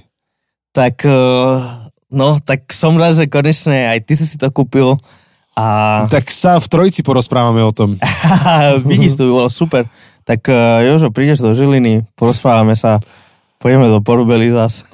[0.70, 1.60] tak, uh,
[2.06, 5.00] no, tak som rád, že konečne aj ty si to kúpil.
[5.58, 7.98] A Tak sa v trojici porozprávame o tom.
[8.90, 9.84] vidíš, to by bolo super.
[10.22, 13.02] Tak uh, Jožo, prídeš do Žiliny, porozprávame sa,
[13.58, 14.86] pôjdeme do Porubely zas.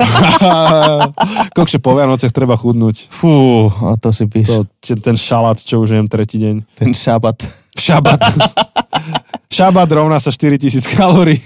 [1.56, 3.10] Kokšo, po Vianocech treba chudnúť.
[3.12, 4.64] Fú, a to si píš, To,
[4.96, 6.64] ten šalát, čo už jem tretí deň.
[6.72, 7.44] ten šabat.
[7.76, 8.20] Šabat.
[9.46, 11.38] Šabat rovná sa 4000 kalórií.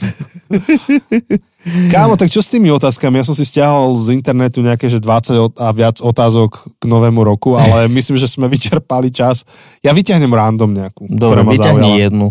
[1.92, 3.20] Kámo, tak čo s tými otázkami?
[3.20, 7.20] Ja som si stiahol z internetu nejaké, že 20 ot- a viac otázok k novému
[7.20, 9.44] roku, ale myslím, že sme vyčerpali čas.
[9.84, 11.96] Ja vyťahnem random nejakú, Dobre, ktorá ma zaujala.
[12.00, 12.26] jednu.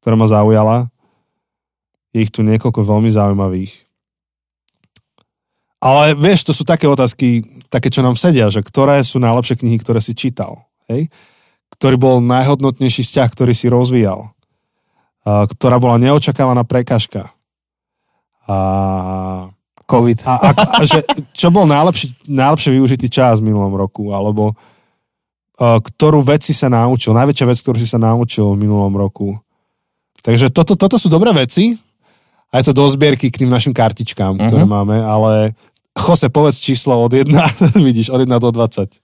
[0.00, 0.76] Ktorá ma zaujala.
[2.10, 3.72] Je ich tu niekoľko veľmi zaujímavých.
[5.80, 7.40] Ale vieš, to sú také otázky,
[7.72, 10.68] také, čo nám sedia, že ktoré sú najlepšie knihy, ktoré si čítal.
[10.92, 11.08] Hej?
[11.72, 14.28] Ktorý bol najhodnotnejší vzťah, ktorý si rozvíjal.
[15.24, 17.28] Ktorá bola neočakávaná prekažka.
[18.48, 18.56] A,
[19.84, 20.18] COVID.
[20.26, 21.02] a, a, a že,
[21.34, 24.54] čo bol najlepší, najlepšie využitý čas v minulom roku, alebo
[25.54, 29.38] a, ktorú vec si sa naučil, najväčšia vec, ktorú si sa naučil v minulom roku.
[30.20, 31.76] Takže toto, toto sú dobré veci
[32.50, 34.70] a je to do zbierky k tým našim kartičkám, ktoré Mhm.
[34.70, 35.54] máme, ale
[35.94, 37.28] Jose, povedz číslo od 1,
[37.86, 38.98] vidíš, od 1 do 20.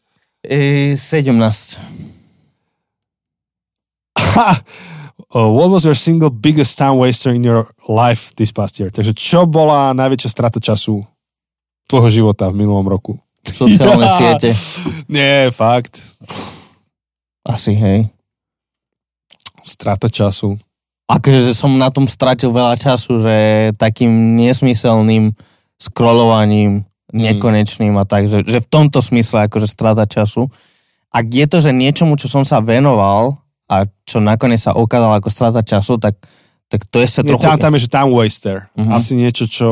[0.46, 1.78] E, 17.
[4.34, 4.50] Ha!
[5.26, 8.94] Uh, what was your single biggest time waster in your life this past year?
[8.94, 11.02] Takže čo bola najväčšia strata času
[11.90, 13.18] tvojho života v minulom roku?
[13.42, 14.14] Sociálne Ja.
[14.22, 14.54] siete.
[15.10, 15.98] Nie, fakt.
[17.42, 18.10] Asi, hej.
[19.66, 20.54] Strata času.
[21.10, 23.36] Akože že som na tom stratil veľa času, že
[23.78, 25.34] takým nesmyselným
[25.78, 30.50] scrollovaním nekonečným a tak, že, že v tomto smysle akože strata času.
[31.10, 35.28] Ak je to, že niečomu, čo som sa venoval a čo nakoniec sa ukázalo ako
[35.30, 36.14] strata času, tak,
[36.70, 37.42] tak to je sa Nie, trochu...
[37.42, 38.70] tam, tam je, že time waster.
[38.78, 38.90] Mhm.
[38.94, 39.68] Asi niečo, čo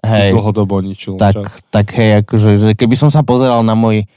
[0.00, 0.32] Hej.
[0.32, 1.20] Dlhodobo ničil.
[1.20, 1.42] tak, Čo?
[1.68, 4.08] tak hej, akože, že keby som sa pozeral na môj...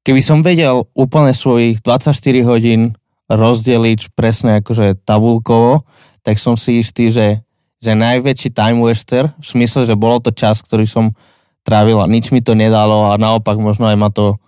[0.00, 2.16] Keby som vedel úplne svojich 24
[2.48, 2.96] hodín
[3.28, 5.84] rozdeliť presne akože tabulkovo,
[6.24, 7.44] tak som si istý, že,
[7.78, 11.12] že najväčší time waster, v smysle, že bolo to čas, ktorý som
[11.62, 14.40] trávil a nič mi to nedalo a naopak možno aj ma to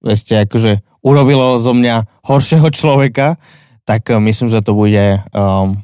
[0.00, 3.38] ešte akože urobilo zo mňa horšieho človeka,
[3.86, 5.78] tak eh, myslím, že to bude um,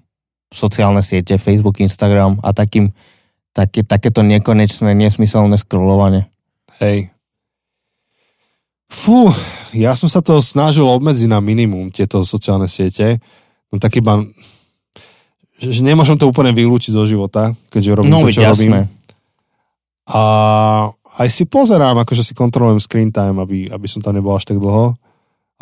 [0.50, 2.90] sociálne siete, Facebook, Instagram a takým,
[3.54, 6.26] také, takéto nekonečné, nesmyselné scrollovanie.
[6.82, 7.14] Hej.
[8.92, 9.32] Fú,
[9.72, 13.16] ja som sa to snažil obmedziť na minimum, tieto sociálne siete.
[13.72, 14.20] No tak iba,
[15.56, 18.72] že že nemôžem to úplne vylúčiť zo života, keďže robím No, to, čo robím.
[18.76, 18.80] jasné.
[20.12, 20.22] A
[21.22, 24.60] aj si pozerám, akože si kontrolujem screen time, aby, aby som tam nebol až tak
[24.60, 24.92] dlho.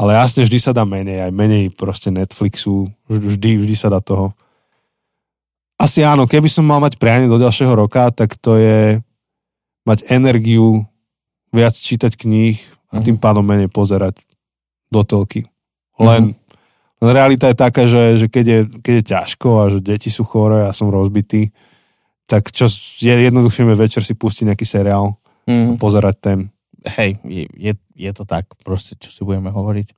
[0.00, 4.32] Ale jasne, vždy sa dá menej, aj menej proste Netflixu, vždy, vždy sa dá toho.
[5.76, 9.04] Asi áno, keby som mal mať prianie do ďalšieho roka, tak to je
[9.84, 10.88] mať energiu,
[11.52, 12.56] viac čítať kníh
[12.96, 14.16] a tým pádom menej pozerať
[14.88, 15.44] do telky.
[16.00, 16.32] Len,
[17.04, 20.24] len realita je taká, že, že keď, je, keď je ťažko a že deti sú
[20.24, 21.52] choré a som rozbitý,
[22.24, 22.72] tak čo
[23.04, 25.20] je jednoduchšie večer si pustiť nejaký seriál,
[25.50, 25.82] Mm.
[25.82, 26.38] pozerať ten.
[26.84, 29.92] Hej, je, je, je to tak, proste, čo si budeme hovoriť.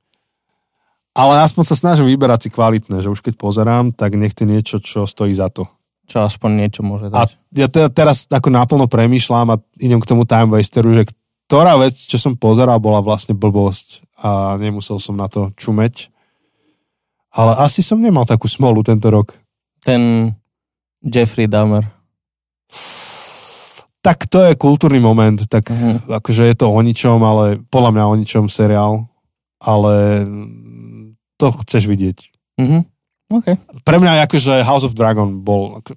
[1.13, 4.81] Ale aspoň sa snažím vyberať si kvalitné, že už keď pozerám, tak nech to niečo,
[4.81, 5.69] čo stojí za to.
[6.09, 7.39] Čo aspoň niečo môže A dať.
[7.53, 11.07] ja teda teraz ako naplno premýšľam a idem k tomu time wasteru, že
[11.47, 16.09] ktorá vec, čo som pozeral, bola vlastne blbosť a nemusel som na to čumeť.
[17.33, 19.37] Ale asi som nemal takú smolu tento rok.
[19.85, 20.33] Ten
[21.05, 21.85] Jeffrey Dahmer.
[24.03, 26.11] Tak to je kultúrny moment, tak Mhm.
[26.11, 29.07] akože je to o ničom, ale podľa mňa o ničom seriál,
[29.63, 32.17] ale mm, to chceš vidieť.
[32.59, 32.79] Mhm.
[33.31, 33.47] OK.
[33.81, 35.95] Pre mňa akože House of Dragon bol, ako,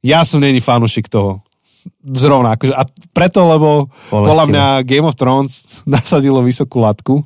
[0.00, 1.44] ja som není fanúšik toho.
[2.00, 2.82] Zrovna, akože, a
[3.12, 5.52] preto, lebo podľa mňa Game of Thrones
[5.84, 7.22] nasadilo vysokú latku.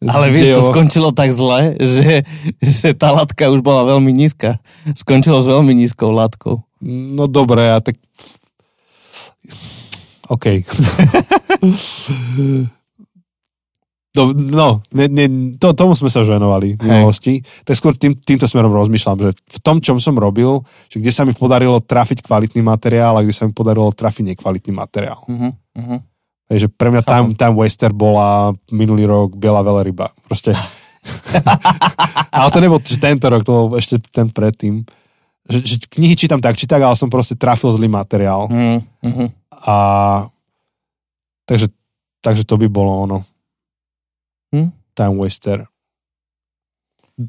[0.00, 2.24] Ale vieš, to skončilo tak zle, že,
[2.62, 4.56] že tá latka už bola veľmi nízka.
[4.96, 6.62] Skončilo s veľmi nízkou latkou.
[6.80, 8.00] No dobre, a tak...
[10.30, 10.46] OK.
[14.14, 14.30] Do,
[14.60, 15.24] no, ne, ne,
[15.58, 16.90] to, tomu sme sa venovali v Hej.
[16.90, 17.32] minulosti.
[17.66, 21.26] Tak skôr tým, týmto smerom rozmýšľam, že v tom, čom som robil, že kde sa
[21.26, 25.18] mi podarilo trafiť kvalitný materiál a kde sa mi podarilo trafiť nekvalitný materiál.
[25.26, 25.50] Uh-huh.
[25.54, 26.00] Uh-huh.
[26.50, 30.10] Takže pre mňa time, time Waster bola minulý rok Biela veľryba.
[30.26, 30.54] Proste.
[32.36, 34.84] ale to nebol tento rok, to bol ešte ten predtým.
[35.50, 38.46] Že, že knihy čítam tak, či tak, ale som proste trafil zlý materiál.
[38.46, 38.78] Uh-huh.
[39.02, 39.28] Uh-huh.
[39.66, 39.76] A
[41.44, 41.68] takže,
[42.22, 43.18] takže to by bolo ono.
[44.54, 44.70] Hm?
[44.94, 45.66] Time Waster.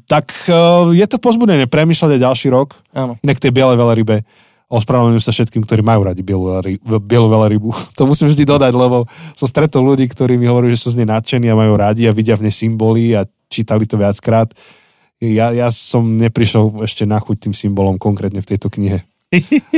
[0.08, 2.78] Tak uh, je to pozbudenie premýšľať aj ďalší rok.
[2.96, 3.18] Áno.
[3.20, 4.24] Inak tej biele veľrybe
[4.72, 7.68] ospravedlňujem sa všetkým, ktorí majú radi bielu, bielu veľrybu.
[8.00, 9.04] To musím vždy dodať, lebo
[9.36, 12.16] som stretol ľudí, ktorí mi hovorí, že sú z nej nadšení a majú radi a
[12.16, 14.48] vidia v nej symboly a čítali to viackrát.
[15.22, 19.06] Ja, ja som neprišiel ešte na chuť tým symbolom konkrétne v tejto knihe.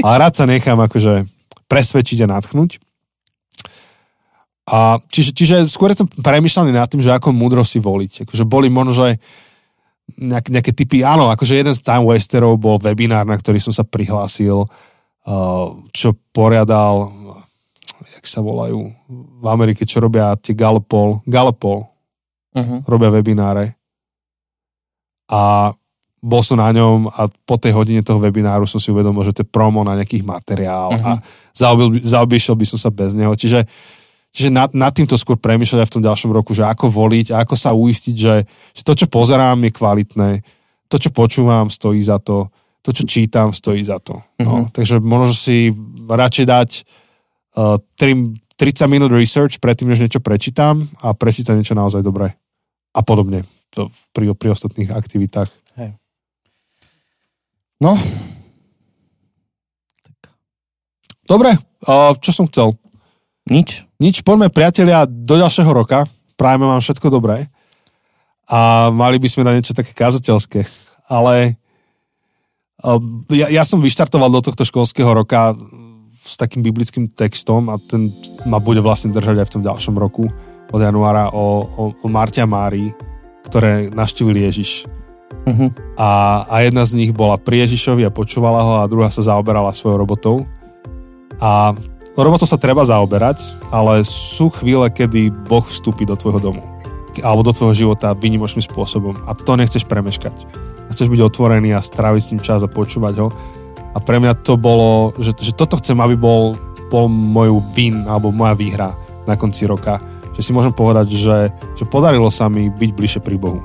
[0.01, 1.29] Ale rád sa nechám akože
[1.69, 2.81] presvedčiť a natchnúť.
[4.65, 8.25] A čiže, čiže skôr som premyšľaný nad tým, že ako múdro si voliť.
[8.25, 9.21] Akože boli možno, že
[10.17, 13.85] nejaké, nejaké typy, áno, akože jeden z time wasterov bol webinár, na ktorý som sa
[13.85, 17.13] prihlásil, uh, čo poriadal,
[18.17, 21.93] jak sa volajú, v Amerike, čo robia tie Galopol, Galopol,
[22.55, 22.87] Uh-huh.
[22.87, 23.75] robia webináre.
[25.27, 25.73] A
[26.19, 29.43] bol som na ňom a po tej hodine toho webináru som si uvedomil, že to
[29.45, 31.05] je promo na nejakých materiál Mhm.
[31.05, 31.11] a
[31.53, 33.31] zaobil, zaobišiel by som sa bez neho.
[33.31, 33.69] Čiže,
[34.31, 37.45] čiže nad, nad týmto skôr premýšľať aj v tom ďalšom roku, že ako voliť a
[37.45, 38.35] ako sa uistiť, že,
[38.73, 40.31] že to, čo pozerám, je kvalitné,
[40.89, 42.49] to, čo počúvam, stojí za to,
[42.81, 44.25] to, čo čítam, stojí za to.
[44.41, 44.73] No, Mhm.
[44.73, 45.73] takže možno si
[46.05, 46.71] radšej dať
[47.55, 52.33] uh, 3, 30 minút research predtým, než niečo prečítam a prečítať niečo naozaj dobré.
[52.95, 53.45] A podobne
[53.75, 55.51] to pri, pri ostatných aktivitách.
[57.83, 57.99] No.
[60.01, 60.17] Tak
[61.27, 61.59] Dobre,
[62.23, 62.79] čo som chcel?
[63.45, 63.85] nič.
[64.01, 66.09] Nič, poďme priatelia do ďalšieho roka.
[66.41, 67.53] Prajeme vám všetko dobré.
[68.49, 70.65] A mali by sme na niečo také kazateľské.
[71.13, 71.61] Ale
[73.33, 75.53] ja, ja som vyštartoval do tohto školského roka
[76.25, 78.09] s takým biblickým textom a ten
[78.49, 80.25] ma bude vlastne držať aj v tom ďalšom roku
[80.73, 82.89] od januára o, o, o Marte a Márii,
[83.45, 84.89] ktoré naštívili Ježiš.
[85.45, 85.69] Uh-huh.
[86.01, 89.77] A, a jedna z nich bola pri Ježišovi a počúvala ho a druhá sa zaoberala
[89.77, 90.37] svojou robotou.
[91.37, 91.77] A
[92.17, 96.65] robotou sa treba zaoberať, ale sú chvíle, kedy Boh vstúpi do tvojho domu
[97.23, 100.35] alebo do tvojho života výnimočným spôsobom a to nechceš premeškať.
[100.85, 103.29] A chceš byť otvorený a stráviť s ním čas a počúvať ho.
[103.95, 106.59] A pre mňa to bolo, že, že toto chcem, aby bol,
[106.91, 108.91] bol môj win alebo moja výhra
[109.31, 110.03] na konci roka.
[110.35, 113.63] Že si môžem povedať, že, že podarilo sa mi byť bližšie pri Bohu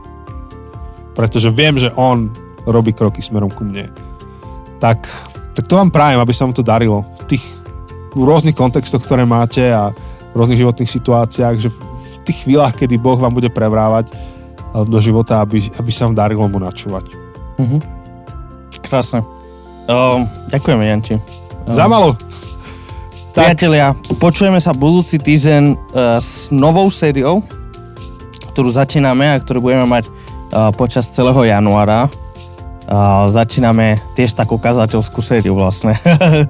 [1.20, 2.32] pretože viem, že on
[2.64, 3.91] robí kroky smerom ku mne.
[4.80, 5.04] Tak,
[5.52, 7.44] tak to vám prajem, aby sa vám to darilo v tých
[8.16, 9.91] rôznych kontextoch, ktoré máte a
[10.32, 14.16] v rôznych životných situáciách, že v tých chvíľach, kedy Boh vám bude prevrávať eh,
[14.88, 17.12] do života, aby, aby sa vám darilo mu načúvať.
[17.60, 17.84] Uh-huh.
[18.88, 19.20] Krásne.
[19.91, 21.20] Um, ďakujeme, Janči.
[21.20, 22.16] Um, Za malo.
[23.30, 27.45] Tak, Priatelia, počujeme sa budúci týždeň uh, s novou sériou,
[28.49, 32.10] ktorú začíname a ktorú budeme mať uh, počas celého januára.
[32.89, 35.93] Uh, začíname tiež takú kazateľskú sériu vlastne.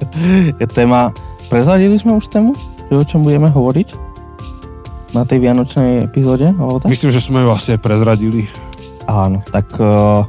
[0.62, 1.12] Je téma...
[1.52, 2.56] Prezradili sme už tému?
[2.88, 4.00] Že o čom budeme hovoriť?
[5.12, 6.56] Na tej vianočnej epizóde?
[6.56, 6.96] Alebo tak?
[6.96, 8.48] myslím, že sme ju asi aj prezradili.
[9.04, 10.24] Áno, tak uh,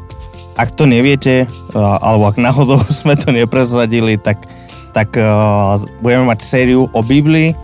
[0.59, 4.43] ak to neviete, uh, alebo ak náhodou sme to neprezradili, tak,
[4.91, 7.55] tak uh, budeme mať sériu o Biblii.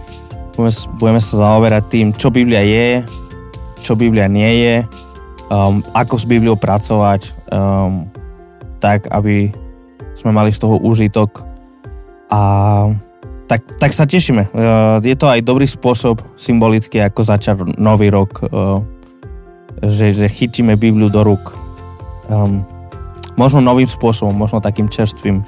[0.54, 3.04] Budeme, budeme sa zaoberať tým, čo Biblia je,
[3.84, 4.74] čo Biblia nie je,
[5.52, 8.08] um, ako s Bibliou pracovať, um,
[8.80, 9.52] tak aby
[10.16, 11.44] sme mali z toho úžitok.
[12.32, 12.40] A
[13.46, 14.50] tak, tak sa tešíme.
[14.50, 18.80] Uh, je to aj dobrý spôsob symbolicky, ako začať nový rok uh,
[19.84, 21.52] že, že chytíme Bibliu do rúk.
[22.32, 22.64] Um,
[23.36, 25.44] možno novým spôsobom, možno takým čerstvým,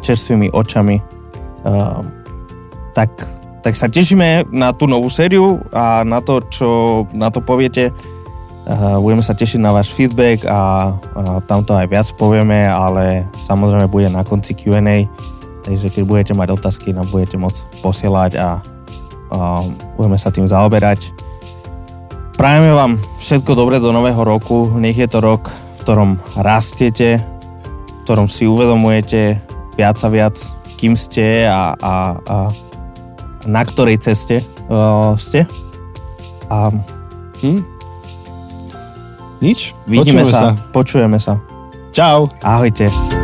[0.00, 0.98] čerstvými očami.
[1.60, 2.00] Uh,
[2.96, 3.10] tak,
[3.60, 6.68] tak sa tešíme na tú novú sériu a na to, čo
[7.14, 7.94] na to poviete.
[8.68, 13.26] Uh, budeme sa tešiť na váš feedback a, a tam to aj viac povieme, ale
[13.48, 15.08] samozrejme bude na konci Q&A,
[15.64, 18.60] takže keď budete mať otázky, nám budete môcť posielať a
[19.32, 19.64] uh,
[19.96, 21.30] budeme sa tým zaoberať.
[22.40, 27.39] Prajeme vám všetko dobré do nového roku, nech je to rok, v ktorom rastiete, v
[28.10, 29.38] ktorom si uvedomujete
[29.78, 30.34] viac a viac,
[30.82, 32.36] kým ste a, a, a
[33.46, 35.46] na ktorej ceste uh, ste.
[36.50, 36.74] A
[37.40, 37.62] Hm?
[39.40, 39.72] Nič?
[39.88, 41.40] vidíme Počujeme sa, počujeme sa.
[41.94, 42.28] Čau.
[42.42, 43.19] Ahojte.